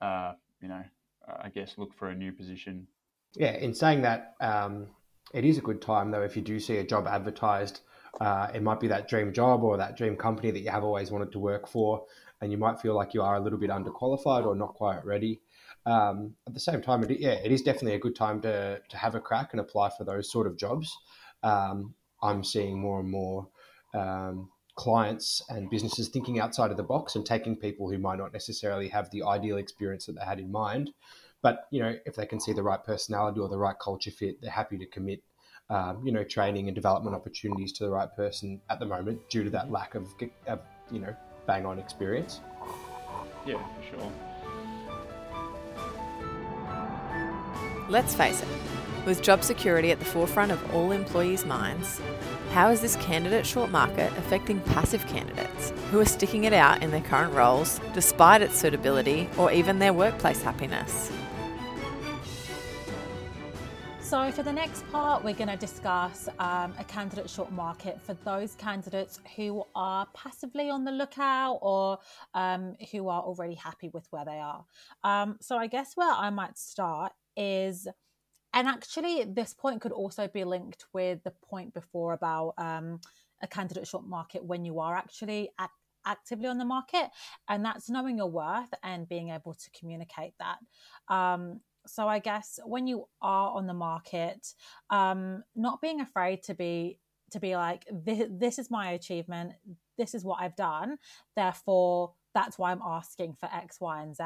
to, 0.00 0.06
uh, 0.06 0.34
you 0.60 0.68
know, 0.68 0.82
I 1.42 1.48
guess 1.48 1.74
look 1.76 1.94
for 1.94 2.08
a 2.08 2.14
new 2.14 2.32
position. 2.32 2.86
Yeah, 3.34 3.56
in 3.56 3.74
saying 3.74 4.02
that, 4.02 4.34
um, 4.40 4.88
it 5.32 5.44
is 5.44 5.58
a 5.58 5.62
good 5.62 5.80
time 5.80 6.10
though 6.10 6.22
if 6.22 6.36
you 6.36 6.42
do 6.42 6.60
see 6.60 6.76
a 6.76 6.84
job 6.84 7.06
advertised. 7.06 7.80
Uh, 8.20 8.48
it 8.54 8.62
might 8.62 8.78
be 8.78 8.88
that 8.88 9.08
dream 9.08 9.32
job 9.32 9.62
or 9.62 9.78
that 9.78 9.96
dream 9.96 10.16
company 10.16 10.50
that 10.50 10.60
you 10.60 10.70
have 10.70 10.84
always 10.84 11.10
wanted 11.10 11.32
to 11.32 11.38
work 11.38 11.66
for, 11.66 12.04
and 12.40 12.52
you 12.52 12.58
might 12.58 12.78
feel 12.78 12.94
like 12.94 13.14
you 13.14 13.22
are 13.22 13.36
a 13.36 13.40
little 13.40 13.58
bit 13.58 13.70
underqualified 13.70 14.44
or 14.44 14.54
not 14.54 14.74
quite 14.74 15.02
ready. 15.04 15.40
Um, 15.86 16.34
at 16.46 16.52
the 16.52 16.60
same 16.60 16.82
time, 16.82 17.02
it, 17.04 17.18
yeah, 17.18 17.30
it 17.30 17.50
is 17.50 17.62
definitely 17.62 17.94
a 17.94 17.98
good 17.98 18.14
time 18.14 18.40
to, 18.42 18.80
to 18.86 18.96
have 18.96 19.14
a 19.14 19.20
crack 19.20 19.48
and 19.52 19.60
apply 19.60 19.90
for 19.96 20.04
those 20.04 20.30
sort 20.30 20.46
of 20.46 20.58
jobs. 20.58 20.94
Um, 21.42 21.94
I'm 22.22 22.44
seeing 22.44 22.78
more 22.78 23.00
and 23.00 23.10
more 23.10 23.48
um, 23.94 24.50
clients 24.74 25.42
and 25.48 25.68
businesses 25.70 26.08
thinking 26.08 26.40
outside 26.40 26.70
of 26.70 26.76
the 26.76 26.82
box 26.82 27.14
and 27.14 27.26
taking 27.26 27.56
people 27.56 27.90
who 27.90 27.98
might 27.98 28.18
not 28.18 28.32
necessarily 28.32 28.88
have 28.88 29.10
the 29.10 29.22
ideal 29.22 29.58
experience 29.58 30.06
that 30.06 30.12
they 30.12 30.24
had 30.24 30.38
in 30.38 30.50
mind. 30.50 30.90
But 31.42 31.66
you 31.70 31.82
know, 31.82 31.94
if 32.06 32.14
they 32.14 32.26
can 32.26 32.40
see 32.40 32.52
the 32.52 32.62
right 32.62 32.82
personality 32.82 33.40
or 33.40 33.48
the 33.48 33.58
right 33.58 33.76
culture 33.78 34.10
fit, 34.10 34.40
they're 34.40 34.50
happy 34.50 34.78
to 34.78 34.86
commit 34.86 35.22
um, 35.70 36.02
you 36.04 36.12
know, 36.12 36.22
training 36.22 36.68
and 36.68 36.74
development 36.74 37.16
opportunities 37.16 37.72
to 37.72 37.84
the 37.84 37.90
right 37.90 38.14
person 38.14 38.60
at 38.68 38.78
the 38.78 38.84
moment 38.84 39.28
due 39.30 39.42
to 39.42 39.50
that 39.50 39.70
lack 39.70 39.94
of, 39.94 40.06
of 40.46 40.60
you 40.90 40.98
know, 41.00 41.14
bang 41.46 41.64
on 41.64 41.78
experience. 41.78 42.40
Yeah, 43.46 43.62
for 43.76 43.96
sure. 43.96 44.12
Let's 47.88 48.14
face 48.14 48.40
it, 48.42 48.48
With 49.06 49.22
job 49.22 49.42
security 49.42 49.90
at 49.90 49.98
the 49.98 50.04
forefront 50.04 50.52
of 50.52 50.74
all 50.74 50.92
employees' 50.92 51.44
minds, 51.44 52.00
how 52.52 52.68
is 52.68 52.82
this 52.82 52.96
candidate 52.96 53.46
short 53.46 53.70
market 53.70 54.12
affecting 54.18 54.60
passive 54.60 55.06
candidates 55.06 55.72
who 55.90 55.98
are 55.98 56.04
sticking 56.04 56.44
it 56.44 56.52
out 56.52 56.82
in 56.82 56.90
their 56.90 57.00
current 57.00 57.32
roles 57.32 57.80
despite 57.94 58.42
its 58.42 58.58
suitability 58.58 59.26
or 59.38 59.50
even 59.50 59.78
their 59.78 59.94
workplace 59.94 60.42
happiness? 60.42 61.10
So, 64.00 64.30
for 64.30 64.42
the 64.42 64.52
next 64.52 64.86
part, 64.92 65.24
we're 65.24 65.32
going 65.32 65.48
to 65.48 65.56
discuss 65.56 66.28
um, 66.38 66.74
a 66.78 66.84
candidate 66.86 67.30
short 67.30 67.50
market 67.50 67.98
for 68.02 68.12
those 68.24 68.54
candidates 68.56 69.18
who 69.36 69.64
are 69.74 70.06
passively 70.12 70.68
on 70.68 70.84
the 70.84 70.92
lookout 70.92 71.60
or 71.62 71.98
um, 72.34 72.76
who 72.90 73.08
are 73.08 73.22
already 73.22 73.54
happy 73.54 73.88
with 73.88 74.06
where 74.10 74.26
they 74.26 74.38
are. 74.38 74.66
Um, 75.02 75.38
so, 75.40 75.56
I 75.56 75.68
guess 75.68 75.92
where 75.94 76.12
I 76.12 76.28
might 76.28 76.58
start 76.58 77.12
is 77.38 77.88
and 78.54 78.68
actually, 78.68 79.24
this 79.24 79.54
point 79.54 79.80
could 79.80 79.92
also 79.92 80.28
be 80.28 80.44
linked 80.44 80.84
with 80.92 81.22
the 81.24 81.32
point 81.48 81.74
before 81.74 82.12
about 82.12 82.54
um, 82.58 83.00
a 83.42 83.46
candidate 83.46 83.86
short 83.86 84.06
market 84.06 84.44
when 84.44 84.64
you 84.64 84.80
are 84.80 84.94
actually 84.94 85.50
act- 85.58 85.72
actively 86.06 86.46
on 86.46 86.58
the 86.58 86.64
market, 86.64 87.08
and 87.48 87.64
that's 87.64 87.88
knowing 87.88 88.18
your 88.18 88.30
worth 88.30 88.72
and 88.82 89.08
being 89.08 89.30
able 89.30 89.54
to 89.54 89.70
communicate 89.78 90.34
that. 90.38 90.58
Um, 91.14 91.60
so 91.86 92.06
I 92.08 92.18
guess 92.18 92.60
when 92.64 92.86
you 92.86 93.06
are 93.20 93.50
on 93.50 93.66
the 93.66 93.74
market, 93.74 94.54
um, 94.90 95.42
not 95.56 95.80
being 95.80 96.00
afraid 96.00 96.42
to 96.44 96.54
be 96.54 96.98
to 97.32 97.40
be 97.40 97.56
like 97.56 97.86
this, 97.90 98.28
this 98.30 98.58
is 98.58 98.70
my 98.70 98.90
achievement, 98.90 99.52
this 99.96 100.14
is 100.14 100.22
what 100.22 100.42
I've 100.42 100.56
done, 100.56 100.98
therefore 101.34 102.12
that's 102.34 102.58
why 102.58 102.72
I'm 102.72 102.82
asking 102.84 103.36
for 103.38 103.48
X, 103.52 103.80
Y, 103.80 104.02
and 104.02 104.16
Z. 104.16 104.24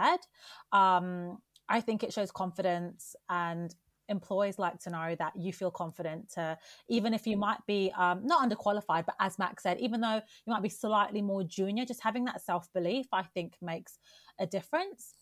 Um, 0.72 1.38
I 1.68 1.80
think 1.80 2.02
it 2.02 2.12
shows 2.12 2.30
confidence 2.30 3.16
and 3.28 3.74
employees 4.08 4.58
like 4.58 4.78
to 4.78 4.90
know 4.90 5.16
that 5.18 5.32
you 5.36 5.52
feel 5.52 5.70
confident 5.70 6.30
to 6.32 6.56
even 6.88 7.12
if 7.12 7.26
you 7.26 7.36
might 7.36 7.58
be 7.66 7.92
um, 7.98 8.20
not 8.24 8.48
underqualified 8.48 9.04
but 9.04 9.14
as 9.20 9.38
max 9.38 9.62
said 9.62 9.78
even 9.78 10.00
though 10.00 10.20
you 10.46 10.52
might 10.52 10.62
be 10.62 10.68
slightly 10.68 11.20
more 11.20 11.42
junior 11.42 11.84
just 11.84 12.02
having 12.02 12.24
that 12.24 12.40
self-belief 12.40 13.06
i 13.12 13.22
think 13.22 13.54
makes 13.60 13.98
a 14.38 14.46
difference. 14.46 15.14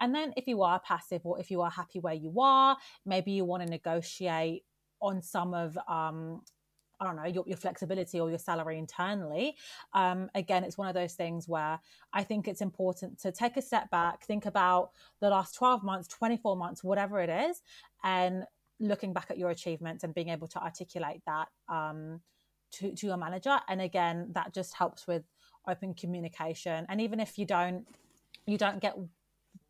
And 0.00 0.14
then 0.14 0.32
if 0.36 0.46
you 0.46 0.62
are 0.62 0.80
passive 0.80 1.22
or 1.24 1.40
if 1.40 1.50
you 1.50 1.60
are 1.62 1.70
happy 1.70 1.98
where 1.98 2.14
you 2.14 2.34
are 2.40 2.76
maybe 3.06 3.32
you 3.32 3.44
want 3.44 3.62
to 3.62 3.68
negotiate 3.68 4.64
on 5.00 5.22
some 5.22 5.54
of 5.54 5.76
um, 5.88 6.42
I 7.02 7.04
don't 7.04 7.16
know, 7.16 7.24
your, 7.24 7.42
your, 7.48 7.56
flexibility 7.56 8.20
or 8.20 8.30
your 8.30 8.38
salary 8.38 8.78
internally. 8.78 9.56
Um, 9.92 10.30
again, 10.36 10.62
it's 10.62 10.78
one 10.78 10.86
of 10.86 10.94
those 10.94 11.14
things 11.14 11.48
where 11.48 11.80
I 12.12 12.22
think 12.22 12.46
it's 12.46 12.60
important 12.60 13.18
to 13.22 13.32
take 13.32 13.56
a 13.56 13.62
step 13.62 13.90
back, 13.90 14.24
think 14.24 14.46
about 14.46 14.90
the 15.20 15.28
last 15.28 15.56
12 15.56 15.82
months, 15.82 16.06
24 16.06 16.56
months, 16.56 16.84
whatever 16.84 17.20
it 17.20 17.28
is, 17.28 17.60
and 18.04 18.44
looking 18.78 19.12
back 19.12 19.26
at 19.30 19.38
your 19.38 19.50
achievements 19.50 20.04
and 20.04 20.14
being 20.14 20.28
able 20.28 20.46
to 20.46 20.62
articulate 20.62 21.22
that 21.26 21.48
um, 21.68 22.20
to, 22.70 22.94
to 22.94 23.06
your 23.08 23.16
manager. 23.16 23.58
And 23.68 23.80
again, 23.80 24.28
that 24.34 24.54
just 24.54 24.74
helps 24.74 25.08
with 25.08 25.24
open 25.66 25.94
communication. 25.94 26.86
And 26.88 27.00
even 27.00 27.18
if 27.18 27.36
you 27.36 27.46
don't, 27.46 27.84
you 28.46 28.58
don't 28.58 28.80
get 28.80 28.96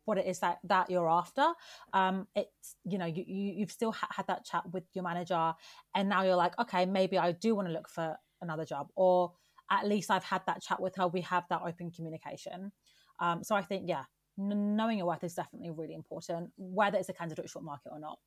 what 0.05 0.17
it 0.17 0.25
is 0.25 0.39
that 0.39 0.59
that 0.63 0.89
you're 0.89 1.09
after. 1.09 1.53
Um 1.93 2.27
it's 2.35 2.75
you 2.83 2.97
know 2.97 3.05
you, 3.05 3.23
you 3.27 3.53
you've 3.57 3.71
still 3.71 3.91
ha- 3.91 4.07
had 4.11 4.27
that 4.27 4.45
chat 4.45 4.63
with 4.71 4.83
your 4.93 5.03
manager 5.03 5.53
and 5.95 6.09
now 6.09 6.23
you're 6.23 6.35
like 6.35 6.57
okay 6.59 6.85
maybe 6.85 7.17
i 7.17 7.31
do 7.31 7.55
want 7.55 7.67
to 7.67 7.73
look 7.73 7.89
for 7.89 8.15
another 8.41 8.65
job 8.65 8.87
or 8.95 9.31
at 9.71 9.87
least 9.87 10.11
i've 10.11 10.23
had 10.23 10.41
that 10.45 10.61
chat 10.61 10.81
with 10.81 10.95
her. 10.95 11.07
We 11.07 11.21
have 11.21 11.45
that 11.49 11.61
open 11.65 11.91
communication. 11.91 12.71
Um 13.19 13.43
so 13.43 13.55
i 13.55 13.61
think 13.61 13.87
yeah 13.87 14.03
n- 14.39 14.75
knowing 14.75 14.97
your 14.97 15.07
worth 15.07 15.23
is 15.23 15.35
definitely 15.35 15.71
really 15.71 15.93
important 15.93 16.51
whether 16.57 16.97
it's 16.97 17.09
a 17.09 17.13
candidate 17.13 17.49
short 17.49 17.65
market 17.65 17.91
or 17.91 17.99
not 17.99 18.19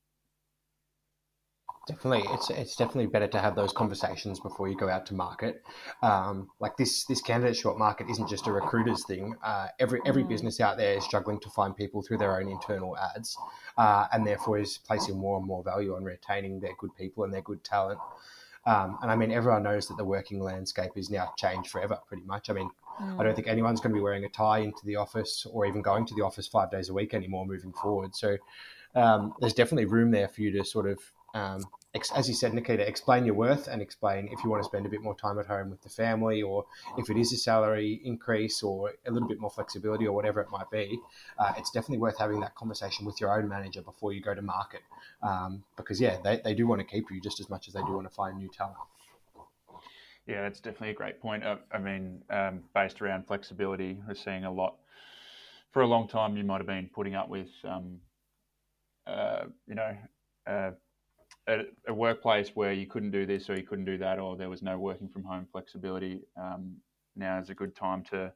Definitely, 1.86 2.24
it's 2.32 2.50
it's 2.50 2.74
definitely 2.74 3.06
better 3.06 3.28
to 3.28 3.38
have 3.38 3.54
those 3.54 3.72
conversations 3.72 4.40
before 4.40 4.66
you 4.66 4.76
go 4.76 4.88
out 4.88 5.06
to 5.06 5.14
market. 5.14 5.62
Um, 6.02 6.50
like 6.58 6.76
this 6.76 7.04
this 7.04 7.20
candidate 7.20 7.56
short 7.56 7.78
market 7.78 8.10
isn't 8.10 8.28
just 8.28 8.48
a 8.48 8.52
recruiter's 8.52 9.04
thing. 9.06 9.36
Uh, 9.40 9.68
every 9.78 10.00
every 10.04 10.24
mm. 10.24 10.28
business 10.28 10.60
out 10.60 10.78
there 10.78 10.96
is 10.96 11.04
struggling 11.04 11.38
to 11.40 11.50
find 11.50 11.76
people 11.76 12.02
through 12.02 12.18
their 12.18 12.40
own 12.40 12.48
internal 12.48 12.96
ads, 12.98 13.38
uh, 13.78 14.06
and 14.12 14.26
therefore 14.26 14.58
is 14.58 14.78
placing 14.78 15.16
more 15.16 15.38
and 15.38 15.46
more 15.46 15.62
value 15.62 15.94
on 15.94 16.02
retaining 16.02 16.58
their 16.58 16.74
good 16.76 16.90
people 16.96 17.22
and 17.22 17.32
their 17.32 17.42
good 17.42 17.62
talent. 17.62 18.00
Um, 18.66 18.98
and 19.00 19.08
I 19.08 19.14
mean, 19.14 19.30
everyone 19.30 19.62
knows 19.62 19.86
that 19.86 19.96
the 19.96 20.04
working 20.04 20.40
landscape 20.40 20.90
is 20.96 21.08
now 21.08 21.34
changed 21.38 21.70
forever, 21.70 22.00
pretty 22.08 22.24
much. 22.24 22.50
I 22.50 22.54
mean, 22.54 22.68
mm. 23.00 23.20
I 23.20 23.22
don't 23.22 23.36
think 23.36 23.46
anyone's 23.46 23.80
going 23.80 23.92
to 23.92 23.96
be 23.96 24.02
wearing 24.02 24.24
a 24.24 24.28
tie 24.28 24.58
into 24.58 24.84
the 24.84 24.96
office 24.96 25.46
or 25.52 25.66
even 25.66 25.82
going 25.82 26.04
to 26.06 26.14
the 26.16 26.22
office 26.22 26.48
five 26.48 26.68
days 26.72 26.88
a 26.88 26.94
week 26.94 27.14
anymore 27.14 27.46
moving 27.46 27.72
forward. 27.72 28.16
So 28.16 28.38
um, 28.96 29.34
there's 29.38 29.54
definitely 29.54 29.84
room 29.84 30.10
there 30.10 30.26
for 30.26 30.40
you 30.40 30.50
to 30.50 30.64
sort 30.64 30.88
of 30.88 30.98
um, 31.34 31.60
as 32.14 32.28
you 32.28 32.34
said, 32.34 32.52
Nikita, 32.52 32.86
explain 32.86 33.24
your 33.24 33.34
worth 33.34 33.68
and 33.68 33.80
explain 33.80 34.28
if 34.30 34.44
you 34.44 34.50
want 34.50 34.62
to 34.62 34.66
spend 34.66 34.84
a 34.86 34.88
bit 34.88 35.02
more 35.02 35.16
time 35.16 35.38
at 35.38 35.46
home 35.46 35.70
with 35.70 35.82
the 35.82 35.88
family, 35.88 36.42
or 36.42 36.66
if 36.98 37.08
it 37.08 37.16
is 37.16 37.32
a 37.32 37.36
salary 37.36 38.00
increase 38.04 38.62
or 38.62 38.92
a 39.06 39.10
little 39.10 39.28
bit 39.28 39.40
more 39.40 39.50
flexibility 39.50 40.06
or 40.06 40.12
whatever 40.12 40.40
it 40.40 40.50
might 40.50 40.70
be. 40.70 41.00
Uh, 41.38 41.52
it's 41.56 41.70
definitely 41.70 41.98
worth 41.98 42.18
having 42.18 42.40
that 42.40 42.54
conversation 42.54 43.06
with 43.06 43.20
your 43.20 43.36
own 43.36 43.48
manager 43.48 43.80
before 43.82 44.12
you 44.12 44.20
go 44.20 44.34
to 44.34 44.42
market, 44.42 44.82
um, 45.22 45.62
because 45.76 46.00
yeah, 46.00 46.18
they, 46.22 46.40
they 46.44 46.54
do 46.54 46.66
want 46.66 46.80
to 46.80 46.86
keep 46.86 47.10
you 47.10 47.20
just 47.20 47.40
as 47.40 47.48
much 47.48 47.68
as 47.68 47.74
they 47.74 47.82
do 47.82 47.92
want 47.94 48.08
to 48.08 48.14
find 48.14 48.36
new 48.36 48.48
talent. 48.48 48.76
Yeah, 50.26 50.42
that's 50.42 50.60
definitely 50.60 50.90
a 50.90 50.94
great 50.94 51.20
point. 51.20 51.44
I, 51.44 51.56
I 51.72 51.78
mean, 51.78 52.22
um, 52.30 52.64
based 52.74 53.00
around 53.00 53.26
flexibility, 53.26 53.98
we're 54.06 54.14
seeing 54.14 54.44
a 54.44 54.52
lot. 54.52 54.76
For 55.72 55.82
a 55.82 55.86
long 55.86 56.08
time, 56.08 56.36
you 56.36 56.42
might 56.42 56.58
have 56.58 56.66
been 56.66 56.90
putting 56.92 57.14
up 57.14 57.28
with, 57.28 57.50
um, 57.64 58.00
uh, 59.06 59.44
you 59.68 59.74
know, 59.74 59.96
uh, 60.46 60.70
a, 61.48 61.62
a, 61.88 61.94
workplace 61.94 62.50
where 62.54 62.72
you 62.72 62.86
couldn't 62.86 63.10
do 63.10 63.26
this 63.26 63.48
or 63.48 63.56
you 63.56 63.62
couldn't 63.62 63.84
do 63.84 63.98
that, 63.98 64.18
or 64.18 64.36
there 64.36 64.50
was 64.50 64.62
no 64.62 64.78
working 64.78 65.08
from 65.08 65.24
home 65.24 65.46
flexibility, 65.50 66.22
um, 66.36 66.76
now 67.14 67.38
is 67.38 67.50
a 67.50 67.54
good 67.54 67.74
time 67.74 68.02
to, 68.10 68.32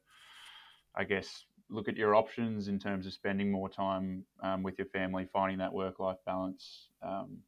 I 0.94 1.04
guess, 1.04 1.44
look 1.68 1.88
at 1.88 1.96
your 1.96 2.14
options 2.14 2.68
in 2.68 2.78
terms 2.78 3.06
of 3.06 3.12
spending 3.12 3.50
more 3.50 3.68
time 3.68 4.24
um, 4.42 4.62
with 4.62 4.78
your 4.78 4.88
family, 4.88 5.28
finding 5.32 5.58
that 5.58 5.72
work 5.72 5.98
life 6.00 6.18
balance, 6.26 6.88
um, 7.02 7.38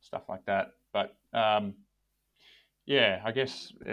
stuff 0.00 0.22
like 0.28 0.44
that. 0.46 0.72
But 0.92 1.16
um, 1.32 1.74
yeah, 2.86 3.20
I 3.24 3.32
guess, 3.32 3.72
uh, 3.88 3.92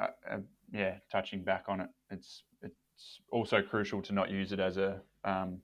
uh, 0.00 0.06
uh, 0.30 0.38
yeah, 0.72 0.96
touching 1.10 1.42
back 1.42 1.64
on 1.68 1.80
it, 1.80 1.88
it's 2.10 2.42
it's 2.62 3.20
also 3.30 3.62
crucial 3.62 4.02
to 4.02 4.12
not 4.12 4.30
use 4.30 4.52
it 4.52 4.60
as 4.60 4.78
a 4.78 5.00
um, 5.24 5.60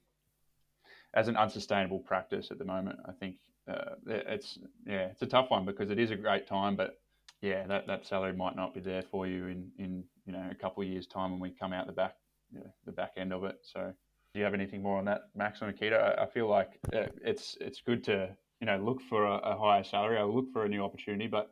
as 1.14 1.28
an 1.28 1.36
unsustainable 1.36 1.98
practice 1.98 2.50
at 2.50 2.58
the 2.58 2.64
moment. 2.64 2.98
I 3.06 3.12
think 3.12 3.36
uh, 3.68 3.94
it's 4.06 4.58
yeah, 4.86 5.06
it's 5.06 5.22
a 5.22 5.26
tough 5.26 5.50
one 5.50 5.64
because 5.64 5.90
it 5.90 5.98
is 5.98 6.10
a 6.10 6.16
great 6.16 6.46
time, 6.46 6.76
but 6.76 6.98
yeah, 7.40 7.66
that, 7.66 7.86
that 7.86 8.06
salary 8.06 8.32
might 8.32 8.56
not 8.56 8.74
be 8.74 8.80
there 8.80 9.02
for 9.02 9.26
you 9.26 9.46
in, 9.46 9.70
in 9.78 10.04
you 10.26 10.32
know 10.32 10.48
a 10.50 10.54
couple 10.54 10.82
of 10.82 10.88
years 10.88 11.06
time 11.06 11.32
when 11.32 11.40
we 11.40 11.50
come 11.50 11.72
out 11.72 11.86
the 11.86 11.92
back 11.92 12.16
you 12.52 12.60
know, 12.60 12.72
the 12.86 12.92
back 12.92 13.12
end 13.16 13.32
of 13.32 13.44
it. 13.44 13.56
So, 13.62 13.92
do 14.32 14.38
you 14.38 14.44
have 14.44 14.54
anything 14.54 14.82
more 14.82 14.98
on 14.98 15.04
that, 15.06 15.22
Max 15.34 15.60
or 15.60 15.66
Nikita? 15.66 15.96
I, 15.96 16.24
I 16.24 16.26
feel 16.26 16.48
like 16.48 16.78
uh, 16.94 17.06
it's 17.24 17.56
it's 17.60 17.80
good 17.84 18.04
to 18.04 18.30
you 18.60 18.66
know 18.66 18.78
look 18.78 19.00
for 19.08 19.26
a, 19.26 19.36
a, 19.38 19.58
higher 19.58 19.84
salary. 19.84 20.18
I 20.18 20.24
look 20.24 20.46
for 20.52 20.64
a 20.64 20.68
new 20.68 20.82
opportunity, 20.82 21.26
but 21.26 21.50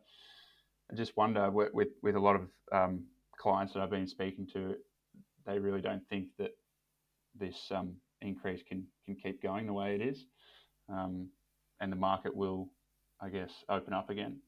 I 0.91 0.95
just 0.95 1.17
wonder 1.17 1.51
with 1.51 1.75
with, 1.75 1.89
with 2.03 2.17
a 2.17 2.21
lot 2.21 2.37
of 2.37 2.49
um, 2.73 3.05
clients 3.37 3.75
that 3.75 3.81
I've 3.83 3.91
been 3.91 4.07
speaking 4.07 4.47
to, 4.53 4.75
they 5.47 5.59
really 5.59 5.81
don't 5.81 6.07
think 6.09 6.29
that 6.39 6.53
this 7.39 7.71
um, 7.71 7.97
increase 8.23 8.63
can 8.63 8.87
can 9.05 9.17
keep 9.17 9.43
going 9.43 9.67
the 9.67 9.73
way 9.73 9.95
it 9.95 10.01
is. 10.01 10.27
Um, 10.89 11.29
and 11.81 11.91
the 11.91 11.97
market 11.97 12.35
will, 12.35 12.69
I 13.21 13.29
guess, 13.29 13.51
open 13.69 13.93
up 13.93 14.11
again. 14.11 14.41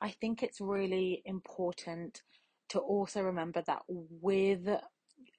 I 0.00 0.10
think 0.10 0.42
it's 0.42 0.60
really 0.60 1.22
important 1.24 2.22
to 2.70 2.78
also 2.78 3.22
remember 3.22 3.62
that 3.66 3.82
with 3.88 4.68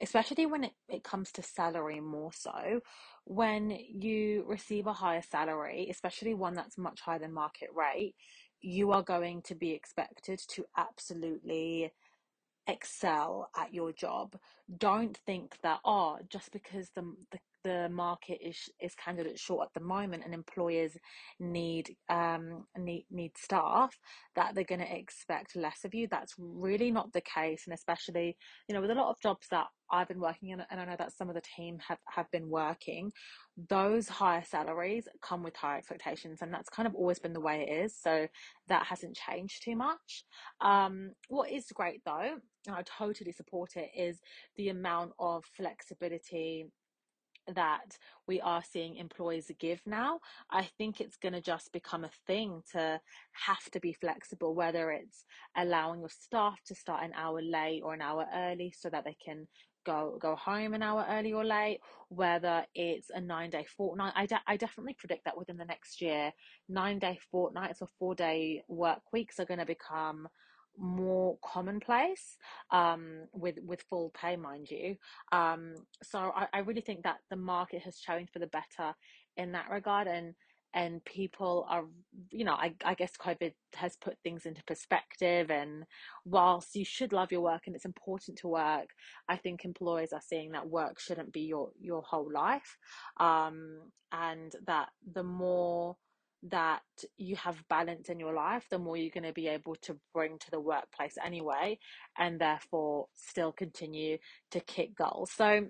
especially 0.02 0.46
when 0.46 0.64
it, 0.64 0.74
it 0.88 1.04
comes 1.04 1.32
to 1.32 1.44
salary 1.44 2.00
more 2.00 2.32
so 2.34 2.82
when 3.26 3.70
you 3.70 4.44
receive 4.48 4.88
a 4.88 4.94
higher 4.94 5.22
salary 5.22 5.88
especially 5.92 6.34
one 6.34 6.54
that's 6.54 6.78
much 6.78 7.02
higher 7.02 7.20
than 7.20 7.34
market 7.34 7.70
rate 7.76 8.16
you 8.62 8.92
are 8.92 9.04
going 9.04 9.42
to 9.42 9.56
be 9.56 9.72
expected 9.72 10.40
to 10.48 10.66
absolutely 10.78 11.92
excel 12.70 13.50
at 13.58 13.74
your 13.74 13.92
job 13.92 14.36
don't 14.78 15.18
think 15.26 15.58
that 15.64 15.80
oh 15.86 16.18
just 16.30 16.52
because 16.52 16.90
the, 16.96 17.02
the 17.32 17.40
the 17.64 17.90
market 17.90 18.40
is 18.42 18.70
is 18.80 18.96
candidate 18.96 19.38
short 19.38 19.68
at 19.68 19.74
the 19.74 19.86
moment 19.86 20.24
and 20.24 20.34
employers 20.34 20.98
need 21.40 21.96
um 22.10 22.66
need 22.78 23.06
need 23.12 23.32
staff 23.38 23.98
that 24.36 24.56
they're 24.56 24.64
going 24.64 24.80
to 24.80 24.98
expect 24.98 25.56
less 25.56 25.84
of 25.84 25.94
you. 25.94 26.08
That's 26.10 26.34
really 26.38 26.92
not 26.92 27.12
the 27.12 27.22
case 27.22 27.64
and 27.66 27.74
especially 27.74 28.38
you 28.68 28.76
know 28.76 28.82
with 28.82 28.92
a 28.92 28.96
lot 28.96 29.10
of 29.10 29.20
jobs 29.20 29.48
that 29.52 29.68
I've 29.91 30.08
been 30.08 30.19
working 30.19 30.50
in 30.50 30.63
and 30.69 30.79
I 30.79 30.86
know 30.86 30.96
that 30.98 31.13
some 31.13 31.29
of 31.29 31.36
the 31.36 31.41
team 31.41 31.79
have 31.88 32.00
have 32.08 32.29
been 32.31 32.50
working 32.50 33.12
those 33.67 34.08
higher 34.08 34.43
salaries 34.43 35.08
come 35.22 35.43
with 35.43 35.55
higher 35.55 35.77
expectations 35.77 36.39
and 36.41 36.53
that's 36.53 36.69
kind 36.69 36.88
of 36.88 36.96
always 36.96 37.19
been 37.19 37.34
the 37.34 37.39
way 37.39 37.65
it 37.67 37.84
is 37.86 37.98
so 38.00 38.27
that 38.67 38.86
hasn't 38.86 39.17
changed 39.17 39.63
too 39.63 39.75
much 39.75 40.24
um 40.62 41.12
what 41.27 41.51
is 41.51 41.65
great 41.74 42.01
though 42.05 42.38
and 42.67 42.75
I 42.75 42.84
totally 42.84 43.31
support 43.31 43.75
it 43.75 43.89
is 43.96 44.19
the 44.58 44.69
amount 44.69 45.13
of 45.19 45.43
flexibility 45.55 46.67
that 47.55 47.98
we 48.27 48.39
are 48.41 48.63
seeing 48.63 48.96
employers 48.96 49.51
give 49.60 49.81
now. 49.86 50.19
I 50.51 50.69
think 50.77 51.01
it's 51.01 51.17
going 51.17 51.34
to 51.34 51.41
just 51.41 51.72
become 51.72 52.03
a 52.03 52.12
thing 52.27 52.62
to 52.74 53.00
have 53.48 53.72
to 53.72 53.79
be 53.79 53.93
flexible, 53.93 54.53
whether 54.55 54.91
it's 54.91 55.25
allowing 55.58 56.01
your 56.01 56.10
staff 56.10 56.60
to 56.67 56.75
start 56.75 57.03
an 57.03 57.13
hour 57.15 57.41
late 57.41 57.81
or 57.84 57.93
an 57.93 58.01
hour 58.01 58.25
early 58.34 58.74
so 58.77 58.89
that 58.89 59.05
they 59.05 59.15
can 59.24 59.48
go 59.89 60.17
go 60.19 60.36
home 60.36 60.74
an 60.74 60.84
hour 60.84 61.05
early 61.10 61.34
or 61.34 61.43
late, 61.43 61.79
whether 62.10 62.65
it's 62.75 63.10
a 63.10 63.19
nine 63.19 63.50
day 63.50 63.65
fortnight. 63.77 64.13
I, 64.15 64.25
de- 64.25 64.41
I 64.48 64.58
definitely 64.58 64.96
predict 64.98 65.25
that 65.25 65.38
within 65.38 65.58
the 65.58 65.65
next 65.65 66.01
year, 66.01 66.31
nine 66.67 67.00
day 67.00 67.19
fortnights 67.31 67.81
or 67.81 67.88
four 67.98 68.15
day 68.15 68.63
work 68.67 69.01
weeks 69.12 69.39
are 69.39 69.46
going 69.46 69.60
to 69.60 69.65
become 69.65 70.27
more 70.77 71.38
commonplace 71.43 72.38
um, 72.72 73.25
with 73.34 73.58
with 73.65 73.81
full 73.89 74.12
pay, 74.19 74.36
mind 74.36 74.69
you. 74.69 74.96
Um, 75.31 75.75
so 76.03 76.31
I, 76.36 76.48
I 76.53 76.60
really 76.60 76.81
think 76.81 77.03
that 77.03 77.17
the 77.29 77.36
market 77.36 77.81
has 77.81 77.98
changed 77.98 78.31
for 78.31 78.39
the 78.39 78.48
better 78.48 78.93
in 79.38 79.51
that 79.53 79.69
regard, 79.69 80.08
and 80.08 80.36
and 80.74 81.04
people 81.06 81.66
are 81.70 81.86
you 82.32 82.46
know 82.46 82.54
I, 82.54 82.74
I 82.86 82.94
guess 82.94 83.12
covid 83.20 83.54
has 83.76 83.96
put 83.98 84.18
things 84.24 84.46
into 84.46 84.64
perspective 84.66 85.50
and 85.50 85.86
whilst 86.26 86.76
you 86.76 86.86
should 86.86 87.14
love 87.14 87.32
your 87.32 87.42
work 87.42 87.64
and 87.66 87.76
it's 87.76 87.86
important 87.86 88.38
to 88.40 88.48
work 88.48 88.90
i 89.28 89.36
think 89.36 89.66
employers 89.66 90.14
are 90.14 90.22
seeing 90.22 90.52
that 90.52 90.70
work 90.70 91.00
shouldn't 91.00 91.34
be 91.34 91.42
your 91.42 91.72
your 91.80 92.02
whole 92.02 92.32
life. 92.32 92.78
Um, 93.20 93.92
and 94.12 94.54
that 94.66 94.90
the 95.14 95.24
more 95.24 95.96
that 96.44 96.82
you 97.18 97.36
have 97.36 97.62
balance 97.70 98.08
in 98.08 98.18
your 98.18 98.34
life 98.34 98.66
the 98.72 98.80
more 98.80 98.96
you're 98.96 99.12
going 99.14 99.26
to 99.26 99.34
be 99.34 99.50
able 99.50 99.76
to 99.82 99.98
bring 100.14 100.38
to 100.40 100.50
the 100.52 100.60
workplace 100.60 101.18
anyway 101.24 101.78
and 102.18 102.40
therefore 102.40 103.08
still 103.16 103.52
continue 103.52 104.18
to 104.50 104.62
kick 104.62 104.96
goals. 104.96 105.32
So 105.32 105.68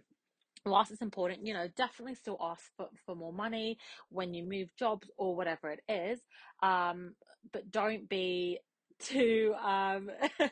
whilst 0.70 0.92
it's 0.92 1.02
important, 1.02 1.46
you 1.46 1.54
know, 1.54 1.68
definitely 1.76 2.16
still 2.16 2.38
ask 2.42 2.64
for, 2.78 2.88
for 3.06 3.16
more 3.16 3.34
money 3.34 3.78
when 4.10 4.34
you 4.34 4.44
move 4.44 4.70
jobs 4.78 5.10
or 5.18 5.36
whatever 5.36 5.70
it 5.70 5.82
is. 5.88 6.20
Um, 6.62 7.16
but 7.52 7.72
don't 7.72 8.10
be 8.10 8.60
too 9.00 9.56
um 9.64 10.10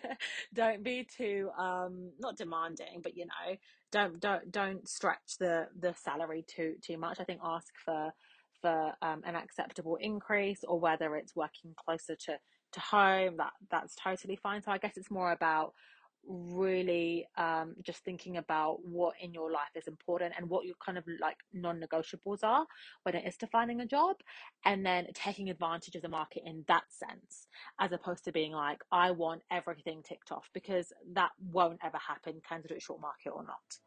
don't 0.54 0.82
be 0.82 1.06
too 1.18 1.50
um 1.60 2.12
not 2.18 2.38
demanding 2.38 3.02
but 3.04 3.18
you 3.18 3.26
know 3.26 3.56
don't 3.92 4.22
don't 4.22 4.50
don't 4.52 4.88
stretch 4.88 5.36
the 5.38 5.68
the 5.78 5.94
salary 6.02 6.46
too 6.48 6.76
too 6.82 6.98
much 6.98 7.20
i 7.20 7.26
think 7.26 7.42
ask 7.44 7.74
for 7.84 8.14
for 8.62 8.94
um, 9.02 9.22
an 9.26 9.36
acceptable 9.36 9.98
increase 9.98 10.64
or 10.64 10.80
whether 10.80 11.16
it's 11.18 11.36
working 11.36 11.74
closer 11.76 12.16
to 12.16 12.38
to 12.72 12.80
home 12.80 13.36
that 13.38 13.52
that's 13.70 13.96
totally 13.96 14.36
fine 14.36 14.62
so 14.62 14.72
i 14.72 14.78
guess 14.78 14.96
it's 14.96 15.12
more 15.12 15.32
about 15.32 15.74
really 16.28 17.28
um, 17.38 17.76
just 17.82 18.04
thinking 18.04 18.38
about 18.38 18.86
what 18.86 19.14
in 19.22 19.34
your 19.34 19.52
life 19.52 19.70
is 19.76 19.88
important 19.88 20.34
and 20.38 20.50
what 20.50 20.66
your 20.66 20.76
kind 20.84 20.98
of 20.98 21.04
like 21.22 21.38
non-negotiables 21.54 22.44
are 22.44 22.66
when 23.04 23.16
it 23.16 23.26
is 23.26 23.38
to 23.38 23.48
finding 23.48 23.82
a 23.82 23.86
job 23.86 24.18
and 24.66 24.86
then 24.86 25.08
taking 25.14 25.50
advantage 25.50 25.96
of 25.96 26.02
the 26.02 26.10
market 26.10 26.44
in 26.46 26.64
that 26.68 26.84
sense 26.90 27.48
as 27.80 27.92
opposed 27.92 28.26
to 28.26 28.32
being 28.32 28.52
like 28.52 28.82
i 28.92 29.12
want 29.12 29.42
everything 29.52 30.02
ticked 30.04 30.32
off 30.32 30.50
because 30.54 30.92
that 31.14 31.32
won't 31.52 31.80
ever 31.84 31.98
happen 31.98 32.42
candidate 32.48 32.82
short 32.82 33.02
market 33.02 33.30
or 33.30 33.44
not 33.44 33.78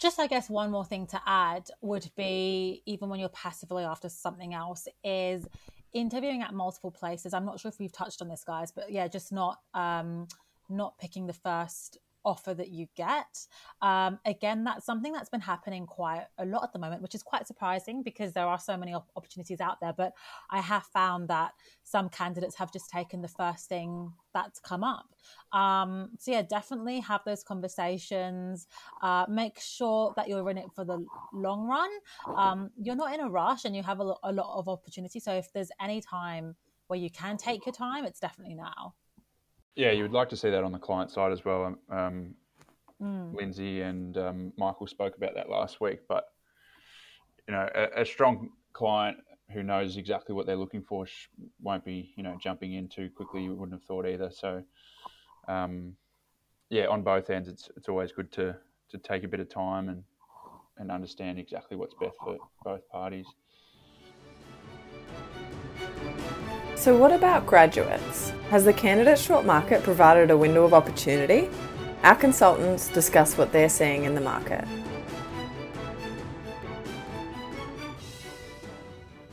just 0.00 0.18
I 0.18 0.26
guess 0.26 0.48
one 0.48 0.70
more 0.70 0.84
thing 0.84 1.06
to 1.08 1.20
add 1.26 1.68
would 1.82 2.10
be 2.16 2.82
even 2.86 3.08
when 3.08 3.20
you're 3.20 3.28
passively 3.28 3.84
after 3.84 4.08
something 4.08 4.54
else 4.54 4.88
is 5.04 5.46
interviewing 5.92 6.42
at 6.42 6.54
multiple 6.54 6.90
places. 6.90 7.34
I'm 7.34 7.44
not 7.44 7.60
sure 7.60 7.68
if 7.68 7.78
we've 7.78 7.92
touched 7.92 8.22
on 8.22 8.28
this, 8.28 8.42
guys, 8.44 8.72
but 8.72 8.90
yeah, 8.90 9.08
just 9.08 9.30
not 9.30 9.58
um, 9.74 10.26
not 10.68 10.98
picking 10.98 11.26
the 11.26 11.32
first 11.32 11.98
offer 12.24 12.54
that 12.54 12.68
you 12.68 12.86
get. 12.96 13.46
Um, 13.82 14.18
again, 14.24 14.64
that's 14.64 14.84
something 14.84 15.12
that's 15.12 15.28
been 15.28 15.40
happening 15.40 15.86
quite 15.86 16.26
a 16.38 16.44
lot 16.44 16.62
at 16.62 16.72
the 16.72 16.78
moment, 16.78 17.02
which 17.02 17.14
is 17.14 17.22
quite 17.22 17.46
surprising 17.46 18.02
because 18.02 18.32
there 18.32 18.46
are 18.46 18.58
so 18.58 18.76
many 18.76 18.94
opportunities 18.94 19.60
out 19.60 19.80
there. 19.80 19.92
But 19.96 20.12
I 20.50 20.60
have 20.60 20.84
found 20.84 21.28
that 21.28 21.52
some 21.82 22.08
candidates 22.08 22.56
have 22.56 22.72
just 22.72 22.90
taken 22.90 23.22
the 23.22 23.28
first 23.28 23.68
thing 23.68 24.12
that's 24.32 24.60
come 24.60 24.84
up. 24.84 25.06
Um, 25.52 26.10
so, 26.18 26.32
yeah, 26.32 26.42
definitely 26.42 27.00
have 27.00 27.22
those 27.24 27.42
conversations. 27.42 28.66
Uh, 29.02 29.26
make 29.28 29.58
sure 29.58 30.12
that 30.16 30.28
you're 30.28 30.48
in 30.50 30.58
it 30.58 30.70
for 30.74 30.84
the 30.84 31.04
long 31.32 31.66
run. 31.66 31.90
Um, 32.36 32.70
you're 32.80 32.96
not 32.96 33.12
in 33.14 33.20
a 33.20 33.28
rush 33.28 33.64
and 33.64 33.74
you 33.74 33.82
have 33.82 34.00
a, 34.00 34.14
a 34.22 34.32
lot 34.32 34.58
of 34.58 34.68
opportunity. 34.68 35.20
So, 35.20 35.32
if 35.32 35.52
there's 35.52 35.70
any 35.80 36.00
time 36.00 36.54
where 36.86 36.98
you 36.98 37.10
can 37.10 37.36
take 37.36 37.66
your 37.66 37.72
time, 37.72 38.04
it's 38.04 38.20
definitely 38.20 38.54
now. 38.54 38.94
Yeah, 39.76 39.92
you 39.92 40.02
would 40.02 40.12
like 40.12 40.28
to 40.30 40.36
see 40.36 40.50
that 40.50 40.64
on 40.64 40.72
the 40.72 40.78
client 40.78 41.10
side 41.10 41.32
as 41.32 41.44
well. 41.44 41.76
Um, 41.90 42.34
mm. 43.00 43.34
Lindsay 43.34 43.82
and 43.82 44.16
um, 44.18 44.52
Michael 44.56 44.86
spoke 44.86 45.16
about 45.16 45.34
that 45.34 45.48
last 45.48 45.80
week, 45.80 46.00
but 46.08 46.32
you 47.46 47.54
know, 47.54 47.68
a, 47.74 48.02
a, 48.02 48.04
strong 48.04 48.50
client 48.72 49.18
who 49.52 49.62
knows 49.62 49.96
exactly 49.96 50.34
what 50.34 50.46
they're 50.46 50.56
looking 50.56 50.82
for 50.82 51.06
won't 51.60 51.84
be, 51.84 52.12
you 52.16 52.22
know, 52.22 52.36
jumping 52.40 52.74
in 52.74 52.88
too 52.88 53.10
quickly. 53.16 53.42
You 53.42 53.54
wouldn't 53.54 53.72
have 53.72 53.82
thought 53.84 54.06
either. 54.06 54.30
So, 54.30 54.62
um, 55.48 55.96
yeah, 56.68 56.86
on 56.86 57.02
both 57.02 57.30
ends, 57.30 57.48
it's 57.48 57.68
it's 57.76 57.88
always 57.88 58.12
good 58.12 58.30
to 58.32 58.56
to 58.90 58.98
take 58.98 59.24
a 59.24 59.28
bit 59.28 59.40
of 59.40 59.48
time 59.48 59.88
and 59.88 60.04
and 60.78 60.90
understand 60.90 61.38
exactly 61.38 61.76
what's 61.76 61.94
best 61.94 62.16
for 62.24 62.36
both 62.64 62.88
parties. 62.88 63.26
So, 66.80 66.96
what 66.96 67.12
about 67.12 67.44
graduates? 67.44 68.30
Has 68.48 68.64
the 68.64 68.72
candidate 68.72 69.18
short 69.18 69.44
market 69.44 69.82
provided 69.82 70.30
a 70.30 70.36
window 70.38 70.64
of 70.64 70.72
opportunity? 70.72 71.50
Our 72.04 72.14
consultants 72.14 72.88
discuss 72.88 73.36
what 73.36 73.52
they're 73.52 73.68
seeing 73.68 74.04
in 74.04 74.14
the 74.14 74.20
market. 74.22 74.64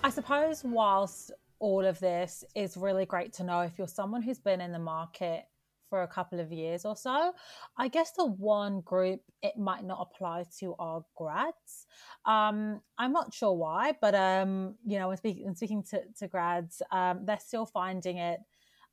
I 0.03 0.09
suppose, 0.09 0.65
whilst 0.65 1.31
all 1.59 1.85
of 1.85 1.97
this 2.01 2.43
is 2.53 2.75
really 2.75 3.05
great 3.05 3.31
to 3.35 3.45
know, 3.45 3.61
if 3.61 3.77
you're 3.77 3.87
someone 3.87 4.21
who's 4.21 4.39
been 4.39 4.59
in 4.59 4.73
the 4.73 4.79
market 4.79 5.45
for 5.89 6.03
a 6.03 6.07
couple 6.07 6.39
of 6.39 6.51
years 6.51 6.85
or 6.85 6.95
so. 6.95 7.33
I 7.77 7.87
guess 7.87 8.11
the 8.11 8.25
one 8.25 8.81
group 8.81 9.21
it 9.41 9.57
might 9.57 9.83
not 9.83 9.99
apply 10.01 10.45
to 10.59 10.75
are 10.79 11.03
grads. 11.15 11.85
Um, 12.25 12.81
I'm 12.97 13.13
not 13.13 13.33
sure 13.33 13.53
why, 13.53 13.93
but 13.99 14.15
um, 14.15 14.75
you 14.85 14.99
know, 14.99 15.09
when 15.09 15.17
speaking, 15.17 15.55
speaking 15.55 15.83
to, 15.91 16.01
to 16.19 16.27
grads, 16.27 16.81
um, 16.91 17.25
they're 17.25 17.39
still 17.39 17.65
finding 17.65 18.17
it 18.17 18.39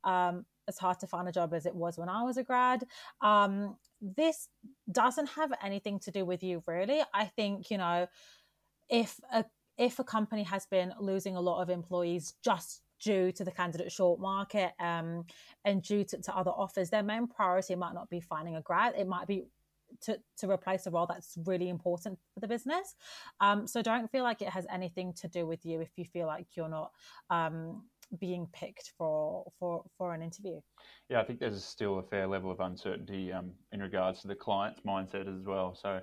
um, 0.03 0.45
as 0.67 0.77
hard 0.77 0.99
to 0.99 1.07
find 1.07 1.27
a 1.27 1.31
job 1.31 1.53
as 1.53 1.65
it 1.65 1.75
was 1.75 1.97
when 1.97 2.09
I 2.09 2.23
was 2.23 2.37
a 2.37 2.43
grad. 2.43 2.83
Um, 3.21 3.77
this 4.01 4.47
doesn't 4.91 5.29
have 5.29 5.51
anything 5.63 5.99
to 5.99 6.11
do 6.11 6.25
with 6.25 6.43
you, 6.43 6.63
really. 6.67 7.01
I 7.13 7.25
think 7.25 7.69
you 7.69 7.77
know, 7.77 8.07
if 8.89 9.19
a 9.31 9.45
if 9.77 9.99
a 9.99 10.03
company 10.03 10.43
has 10.43 10.65
been 10.65 10.93
losing 10.99 11.35
a 11.35 11.41
lot 11.41 11.61
of 11.61 11.69
employees 11.69 12.33
just 12.43 12.81
due 13.05 13.31
to 13.31 13.45
the 13.45 13.51
candidate 13.51 13.91
short 13.91 14.19
market 14.19 14.71
um, 14.79 15.23
and 15.63 15.83
due 15.83 16.03
to, 16.03 16.19
to 16.21 16.35
other 16.35 16.51
offers, 16.51 16.89
their 16.89 17.03
main 17.03 17.27
priority 17.27 17.75
might 17.75 17.93
not 17.93 18.09
be 18.09 18.19
finding 18.19 18.55
a 18.55 18.61
grad. 18.61 18.95
It 18.97 19.07
might 19.07 19.27
be 19.27 19.45
to, 20.01 20.17
to 20.39 20.49
replace 20.49 20.87
a 20.87 20.91
role 20.91 21.05
that's 21.05 21.37
really 21.45 21.69
important 21.69 22.17
for 22.33 22.39
the 22.39 22.47
business. 22.47 22.95
Um, 23.39 23.67
so 23.67 23.83
don't 23.83 24.11
feel 24.11 24.23
like 24.23 24.41
it 24.41 24.49
has 24.49 24.65
anything 24.71 25.13
to 25.21 25.27
do 25.27 25.45
with 25.45 25.63
you 25.63 25.79
if 25.81 25.91
you 25.95 26.05
feel 26.05 26.25
like 26.25 26.47
you're 26.57 26.67
not 26.67 26.91
um, 27.29 27.83
being 28.19 28.47
picked 28.53 28.91
for 28.97 29.45
for 29.59 29.83
for 29.97 30.13
an 30.13 30.21
interview. 30.21 30.59
Yeah, 31.09 31.21
I 31.21 31.25
think 31.25 31.39
there's 31.39 31.63
still 31.63 31.99
a 31.99 32.03
fair 32.03 32.27
level 32.27 32.51
of 32.51 32.59
uncertainty 32.59 33.31
um, 33.31 33.51
in 33.71 33.81
regards 33.81 34.21
to 34.21 34.27
the 34.27 34.35
client's 34.35 34.81
mindset 34.81 35.27
as 35.27 35.45
well. 35.45 35.77
So 35.79 36.01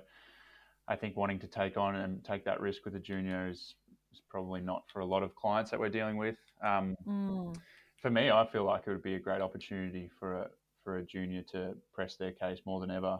I 0.87 0.95
think 0.95 1.15
wanting 1.15 1.39
to 1.39 1.47
take 1.47 1.77
on 1.77 1.95
and 1.95 2.23
take 2.23 2.43
that 2.45 2.59
risk 2.59 2.85
with 2.85 2.95
a 2.95 2.99
junior 2.99 3.49
is 3.49 3.75
is 4.13 4.21
probably 4.29 4.61
not 4.61 4.83
for 4.91 4.99
a 4.99 5.05
lot 5.05 5.23
of 5.23 5.35
clients 5.35 5.71
that 5.71 5.79
we're 5.79 5.89
dealing 5.89 6.17
with. 6.17 6.35
Um, 6.63 6.95
mm. 7.07 7.55
For 8.01 8.09
me, 8.09 8.29
I 8.31 8.45
feel 8.45 8.65
like 8.65 8.83
it 8.85 8.89
would 8.89 9.03
be 9.03 9.15
a 9.15 9.19
great 9.19 9.41
opportunity 9.41 10.09
for 10.19 10.33
a 10.33 10.47
for 10.83 10.97
a 10.97 11.03
junior 11.03 11.43
to 11.51 11.73
press 11.93 12.17
their 12.17 12.31
case 12.31 12.59
more 12.65 12.81
than 12.81 12.91
ever. 12.91 13.17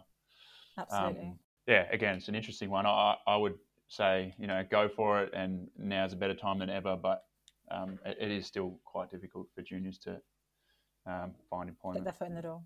Absolutely. 0.78 1.22
Um, 1.22 1.40
yeah, 1.68 1.86
again, 1.92 2.18
it's 2.18 2.28
an 2.28 2.36
interesting 2.36 2.70
one. 2.70 2.86
I, 2.86 3.16
I 3.26 3.38
would 3.38 3.56
say, 3.88 4.34
you 4.38 4.48
know, 4.48 4.66
go 4.70 4.90
for 4.90 5.24
it, 5.24 5.34
and 5.34 5.70
now 5.78 6.06
is 6.06 6.14
a 6.14 6.18
better 6.18 6.34
time 6.34 6.60
than 6.60 6.70
ever. 6.70 6.98
But 6.98 7.24
um, 7.72 8.00
it, 8.06 8.18
it 8.20 8.32
is 8.32 8.46
still 8.46 8.80
quite 8.84 9.10
difficult 9.10 9.48
for 9.56 9.62
juniors 9.62 9.98
to 10.00 10.20
um, 11.06 11.32
find 11.50 11.70
employment. 11.70 12.04
Put 12.04 12.12
their 12.12 12.14
foot 12.14 12.30
in 12.30 12.36
the 12.36 12.42
door. 12.42 12.62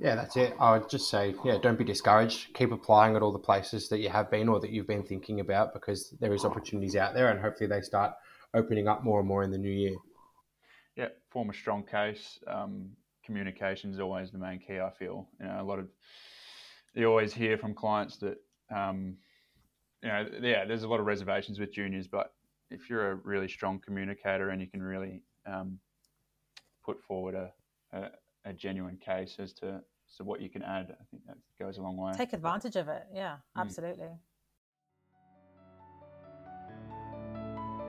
Yeah, 0.00 0.14
that's 0.16 0.36
it. 0.36 0.54
I 0.58 0.76
would 0.76 0.88
just 0.88 1.08
say, 1.08 1.34
yeah, 1.44 1.58
don't 1.62 1.78
be 1.78 1.84
discouraged. 1.84 2.54
Keep 2.54 2.72
applying 2.72 3.14
at 3.14 3.22
all 3.22 3.32
the 3.32 3.38
places 3.38 3.88
that 3.88 4.00
you 4.00 4.08
have 4.08 4.30
been 4.30 4.48
or 4.48 4.58
that 4.60 4.70
you've 4.70 4.86
been 4.86 5.04
thinking 5.04 5.40
about 5.40 5.72
because 5.72 6.10
there 6.20 6.34
is 6.34 6.44
opportunities 6.44 6.96
out 6.96 7.14
there, 7.14 7.30
and 7.30 7.40
hopefully 7.40 7.68
they 7.68 7.80
start 7.80 8.14
opening 8.54 8.88
up 8.88 9.04
more 9.04 9.20
and 9.20 9.28
more 9.28 9.42
in 9.42 9.50
the 9.50 9.58
new 9.58 9.70
year. 9.70 9.96
Yeah, 10.96 11.08
form 11.30 11.50
a 11.50 11.54
strong 11.54 11.84
case. 11.84 12.38
Um, 12.46 12.90
communication 13.24 13.90
is 13.90 14.00
always 14.00 14.30
the 14.30 14.38
main 14.38 14.58
key. 14.58 14.80
I 14.80 14.90
feel 14.90 15.28
you 15.40 15.46
know 15.46 15.60
a 15.60 15.62
lot 15.62 15.78
of 15.78 15.88
you 16.94 17.06
always 17.06 17.32
hear 17.32 17.56
from 17.56 17.74
clients 17.74 18.16
that 18.18 18.38
um, 18.74 19.16
you 20.02 20.08
know 20.08 20.26
yeah, 20.42 20.64
there's 20.64 20.82
a 20.82 20.88
lot 20.88 21.00
of 21.00 21.06
reservations 21.06 21.58
with 21.58 21.72
juniors, 21.72 22.08
but 22.08 22.34
if 22.70 22.90
you're 22.90 23.12
a 23.12 23.14
really 23.16 23.48
strong 23.48 23.78
communicator 23.78 24.50
and 24.50 24.60
you 24.60 24.66
can 24.66 24.82
really 24.82 25.22
um, 25.46 25.78
put 26.84 27.00
forward 27.02 27.34
a 27.34 27.52
a, 27.92 28.08
a 28.44 28.52
genuine 28.52 28.96
case 28.96 29.36
as 29.38 29.52
to 29.54 29.80
so 30.06 30.24
what 30.24 30.40
you 30.40 30.48
can 30.50 30.62
add. 30.62 30.88
I 31.00 31.04
think 31.10 31.24
that 31.26 31.36
goes 31.58 31.78
a 31.78 31.82
long 31.82 31.96
way. 31.96 32.12
Take 32.16 32.32
advantage 32.34 32.76
of 32.76 32.88
it. 32.88 33.04
Yeah, 33.14 33.36
Mm. 33.56 33.60
absolutely. 33.62 34.08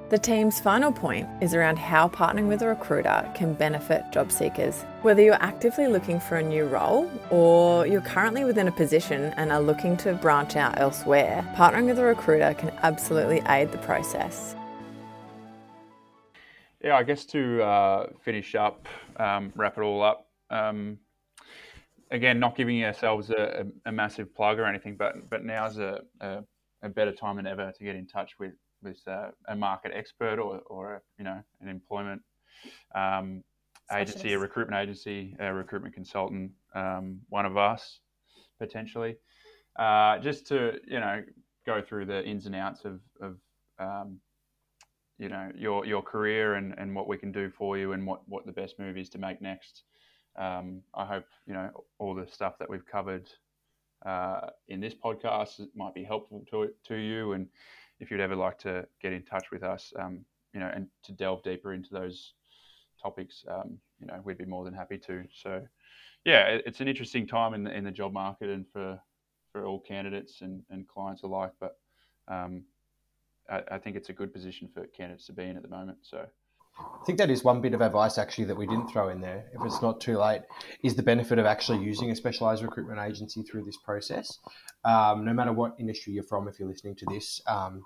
The 0.10 0.20
team's 0.20 0.60
final 0.60 0.92
point 0.92 1.28
is 1.42 1.56
around 1.56 1.78
how 1.80 2.08
partnering 2.08 2.48
with 2.48 2.62
a 2.62 2.68
recruiter 2.68 3.28
can 3.34 3.56
benefit 3.56 4.04
job 4.12 4.32
seekers. 4.32 4.84
Whether 5.02 5.24
you're 5.24 5.42
actively 5.42 5.88
looking 5.88 6.20
for 6.20 6.36
a 6.38 6.44
new 6.44 6.66
role 6.66 7.10
or 7.32 7.88
you're 7.88 8.02
currently 8.02 8.44
within 8.44 8.68
a 8.68 8.72
position 8.72 9.34
and 9.38 9.52
are 9.52 9.60
looking 9.62 9.98
to 9.98 10.14
branch 10.14 10.56
out 10.56 10.78
elsewhere, 10.80 11.42
partnering 11.56 11.88
with 11.88 11.98
a 11.98 12.04
recruiter 12.04 12.54
can 12.54 12.70
absolutely 12.84 13.42
aid 13.48 13.72
the 13.72 13.80
process. 13.80 14.56
Yeah, 16.84 16.96
I 16.96 17.04
guess 17.04 17.26
to 17.28 17.64
uh, 17.64 18.08
finish 18.22 18.54
up, 18.56 18.88
um, 19.18 19.52
wrap 19.56 19.78
it 19.78 19.82
all 19.82 20.04
up. 20.04 20.28
Um, 20.54 21.00
again, 22.12 22.40
not 22.40 22.56
giving 22.56 22.84
ourselves 22.84 23.32
a, 23.32 23.66
a, 23.86 23.90
a, 23.90 23.92
massive 23.92 24.34
plug 24.36 24.60
or 24.60 24.66
anything, 24.66 24.96
but 24.96 25.30
but 25.30 25.44
now's 25.44 25.80
a, 25.80 26.02
a, 26.22 26.44
a 26.84 26.90
better 26.90 27.12
time 27.12 27.38
than 27.38 27.48
ever 27.48 27.72
to 27.76 27.84
get 27.84 27.96
in 27.96 28.06
touch 28.06 28.34
with 28.40 28.54
with 28.84 29.00
uh, 29.08 29.30
a 29.48 29.56
market 29.56 29.92
expert 29.96 30.40
or 30.40 30.60
or 30.68 30.96
a, 30.96 31.02
you 31.18 31.24
know 31.24 31.42
an 31.62 31.70
employment 31.70 32.22
um, 32.94 33.44
agency, 33.92 34.34
a 34.34 34.40
recruitment 34.40 34.82
agency, 34.82 35.36
a 35.40 35.52
recruitment 35.52 35.96
consultant, 35.96 36.52
um, 36.76 37.20
one 37.30 37.46
of 37.46 37.58
us 37.58 38.00
potentially, 38.60 39.18
uh, 39.80 40.20
just 40.20 40.46
to 40.48 40.80
you 40.88 41.00
know 41.00 41.24
go 41.66 41.82
through 41.82 42.06
the 42.06 42.24
ins 42.24 42.46
and 42.46 42.56
outs 42.56 42.86
of 42.86 43.00
of 43.22 43.38
um, 43.80 44.20
you 45.18 45.30
know 45.30 45.50
your 45.56 45.86
your 45.86 46.02
career 46.02 46.56
and, 46.56 46.76
and 46.78 46.96
what 46.96 47.08
we 47.08 47.18
can 47.18 47.32
do 47.32 47.50
for 47.50 47.78
you 47.78 47.94
and 47.94 48.06
what, 48.06 48.22
what 48.28 48.46
the 48.46 48.52
best 48.52 48.78
move 48.78 48.98
is 48.98 49.10
to 49.10 49.18
make 49.18 49.42
next. 49.42 49.84
Um, 50.36 50.82
I 50.94 51.06
hope 51.06 51.26
you 51.46 51.54
know 51.54 51.70
all 52.00 52.16
the 52.16 52.28
stuff 52.28 52.58
that 52.60 52.70
we've 52.70 52.86
covered 52.86 53.30
uh, 54.06 54.50
in 54.68 54.80
this 54.80 54.94
podcast 54.94 55.62
might 55.76 55.94
be 55.94 56.04
helpful 56.04 56.46
to 56.52 56.70
to 56.88 56.96
you. 56.96 57.34
And 57.34 57.48
if 58.00 58.10
you'd 58.12 58.20
ever 58.20 58.36
like 58.36 58.58
to 58.60 58.86
get 59.02 59.14
in 59.14 59.24
touch 59.24 59.52
with 59.52 59.64
us, 59.64 59.94
um, 60.00 60.26
you 60.54 60.60
know, 60.60 60.72
and 60.74 60.88
to 61.04 61.12
delve 61.12 61.44
deeper 61.44 61.74
into 61.74 61.90
those 61.92 62.34
topics, 63.02 63.46
um, 63.50 63.78
you 64.00 64.08
know, 64.08 64.20
we'd 64.24 64.38
be 64.38 64.46
more 64.46 64.66
than 64.66 64.74
happy 64.74 64.98
to. 64.98 65.24
So, 65.34 65.62
yeah, 66.26 66.48
it, 66.48 66.64
it's 66.66 66.82
an 66.82 66.88
interesting 66.88 67.28
time 67.28 67.54
in 67.54 67.64
the 67.64 67.76
in 67.76 67.84
the 67.84 67.92
job 67.92 68.14
market 68.14 68.50
and 68.50 68.66
for 68.74 69.00
for 69.52 69.66
all 69.66 69.80
candidates 69.80 70.42
and, 70.42 70.64
and 70.72 70.88
clients 70.88 71.24
alike. 71.24 71.52
But 71.60 71.78
um, 72.28 72.64
I, 73.50 73.62
I 73.72 73.78
think 73.78 73.96
it's 73.96 74.10
a 74.10 74.14
good 74.14 74.34
position 74.34 74.68
for 74.74 74.88
candidates 74.88 75.28
to 75.28 75.34
be 75.34 75.44
in 75.44 75.58
at 75.58 75.64
the 75.64 75.70
moment. 75.70 76.00
So. 76.02 76.26
I 76.80 77.06
think 77.06 77.18
that 77.18 77.30
is 77.30 77.44
one 77.44 77.62
bit 77.62 77.74
of 77.74 77.82
advice 77.82 78.18
actually 78.18 78.46
that 78.46 78.58
we 78.58 78.66
didn't 78.66 78.88
throw 78.88 79.10
in 79.10 79.22
there, 79.22 79.46
if 79.54 79.66
it's 79.66 79.82
not 79.82 80.00
too 80.00 80.18
late, 80.18 80.42
is 80.84 80.96
the 80.96 81.04
benefit 81.04 81.38
of 81.38 81.46
actually 81.46 81.84
using 81.84 82.10
a 82.12 82.16
specialized 82.16 82.64
recruitment 82.64 83.00
agency 83.00 83.44
through 83.44 83.66
this 83.66 83.78
process. 83.78 84.40
Um, 84.86 85.26
no 85.26 85.34
matter 85.34 85.54
what 85.54 85.76
industry 85.80 86.14
you're 86.14 86.24
from, 86.24 86.48
if 86.48 86.60
you're 86.60 86.68
listening 86.68 86.96
to 86.96 87.06
this, 87.06 87.42
um, 87.46 87.84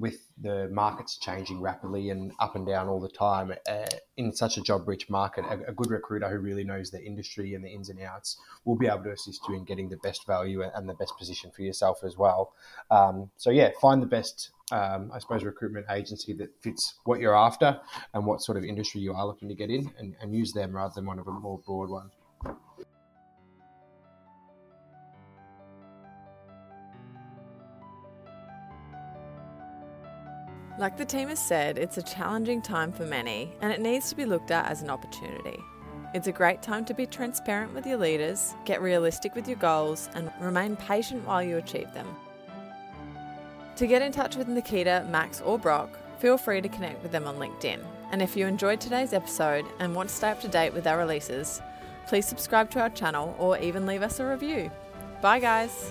with 0.00 0.26
the 0.40 0.68
markets 0.72 1.18
changing 1.18 1.60
rapidly 1.60 2.08
and 2.08 2.32
up 2.40 2.56
and 2.56 2.66
down 2.66 2.88
all 2.88 3.00
the 3.00 3.08
time, 3.08 3.52
uh, 3.68 3.86
in 4.16 4.32
such 4.32 4.56
a 4.56 4.62
job 4.62 4.88
rich 4.88 5.10
market, 5.10 5.44
a, 5.44 5.68
a, 5.68 5.72
good 5.72 5.90
recruiter 5.90 6.28
who 6.28 6.38
really 6.38 6.64
knows 6.64 6.90
the 6.90 7.04
industry 7.04 7.54
and 7.54 7.62
the 7.64 7.68
ins 7.68 7.90
and 7.90 8.00
outs 8.00 8.38
will 8.64 8.76
be 8.76 8.86
able 8.86 9.04
to 9.04 9.12
assist 9.12 9.42
you 9.48 9.54
in 9.54 9.64
getting 9.64 9.90
the 9.90 9.98
best 9.98 10.26
value 10.26 10.62
and 10.62 10.88
the 10.88 10.94
best 10.94 11.16
position 11.18 11.50
for 11.54 11.62
yourself 11.62 12.02
as 12.02 12.16
well. 12.16 12.54
Um, 12.90 13.30
so, 13.36 13.50
yeah, 13.50 13.70
find 13.80 14.02
the 14.02 14.06
best, 14.06 14.50
um, 14.72 15.10
I 15.12 15.18
suppose, 15.18 15.44
recruitment 15.44 15.86
agency 15.90 16.32
that 16.34 16.50
fits 16.62 16.94
what 17.04 17.20
you're 17.20 17.36
after 17.36 17.78
and 18.14 18.24
what 18.24 18.42
sort 18.42 18.58
of 18.58 18.64
industry 18.64 19.00
you 19.00 19.12
are 19.12 19.26
looking 19.26 19.48
to 19.48 19.54
get 19.54 19.70
in 19.70 19.90
and, 19.98 20.14
and 20.20 20.34
use 20.34 20.52
them 20.52 20.74
rather 20.74 20.92
than 20.94 21.06
one 21.06 21.18
of 21.18 21.26
a 21.26 21.32
more 21.32 21.58
broad 21.66 21.90
one. 21.90 22.10
Like 30.78 30.96
the 30.96 31.04
team 31.04 31.28
has 31.28 31.38
said, 31.38 31.76
it's 31.76 31.98
a 31.98 32.02
challenging 32.02 32.62
time 32.62 32.90
for 32.90 33.04
many 33.04 33.52
and 33.60 33.70
it 33.70 33.82
needs 33.82 34.08
to 34.08 34.16
be 34.16 34.24
looked 34.24 34.50
at 34.50 34.64
as 34.70 34.80
an 34.80 34.88
opportunity. 34.88 35.58
It's 36.14 36.26
a 36.26 36.32
great 36.32 36.62
time 36.62 36.86
to 36.86 36.94
be 36.94 37.06
transparent 37.06 37.74
with 37.74 37.86
your 37.86 37.98
leaders, 37.98 38.54
get 38.64 38.80
realistic 38.80 39.34
with 39.34 39.46
your 39.46 39.58
goals, 39.58 40.08
and 40.14 40.32
remain 40.40 40.76
patient 40.76 41.24
while 41.26 41.42
you 41.42 41.58
achieve 41.58 41.92
them. 41.92 42.06
To 43.80 43.86
get 43.86 44.02
in 44.02 44.12
touch 44.12 44.36
with 44.36 44.46
Nikita, 44.46 45.06
Max, 45.08 45.40
or 45.40 45.58
Brock, 45.58 45.88
feel 46.18 46.36
free 46.36 46.60
to 46.60 46.68
connect 46.68 47.02
with 47.02 47.12
them 47.12 47.26
on 47.26 47.36
LinkedIn. 47.36 47.80
And 48.12 48.20
if 48.20 48.36
you 48.36 48.46
enjoyed 48.46 48.78
today's 48.78 49.14
episode 49.14 49.64
and 49.78 49.94
want 49.94 50.10
to 50.10 50.14
stay 50.14 50.28
up 50.28 50.38
to 50.42 50.48
date 50.48 50.74
with 50.74 50.86
our 50.86 50.98
releases, 50.98 51.62
please 52.06 52.26
subscribe 52.26 52.68
to 52.72 52.80
our 52.80 52.90
channel 52.90 53.34
or 53.38 53.56
even 53.56 53.86
leave 53.86 54.02
us 54.02 54.20
a 54.20 54.26
review. 54.26 54.70
Bye, 55.22 55.40
guys! 55.40 55.90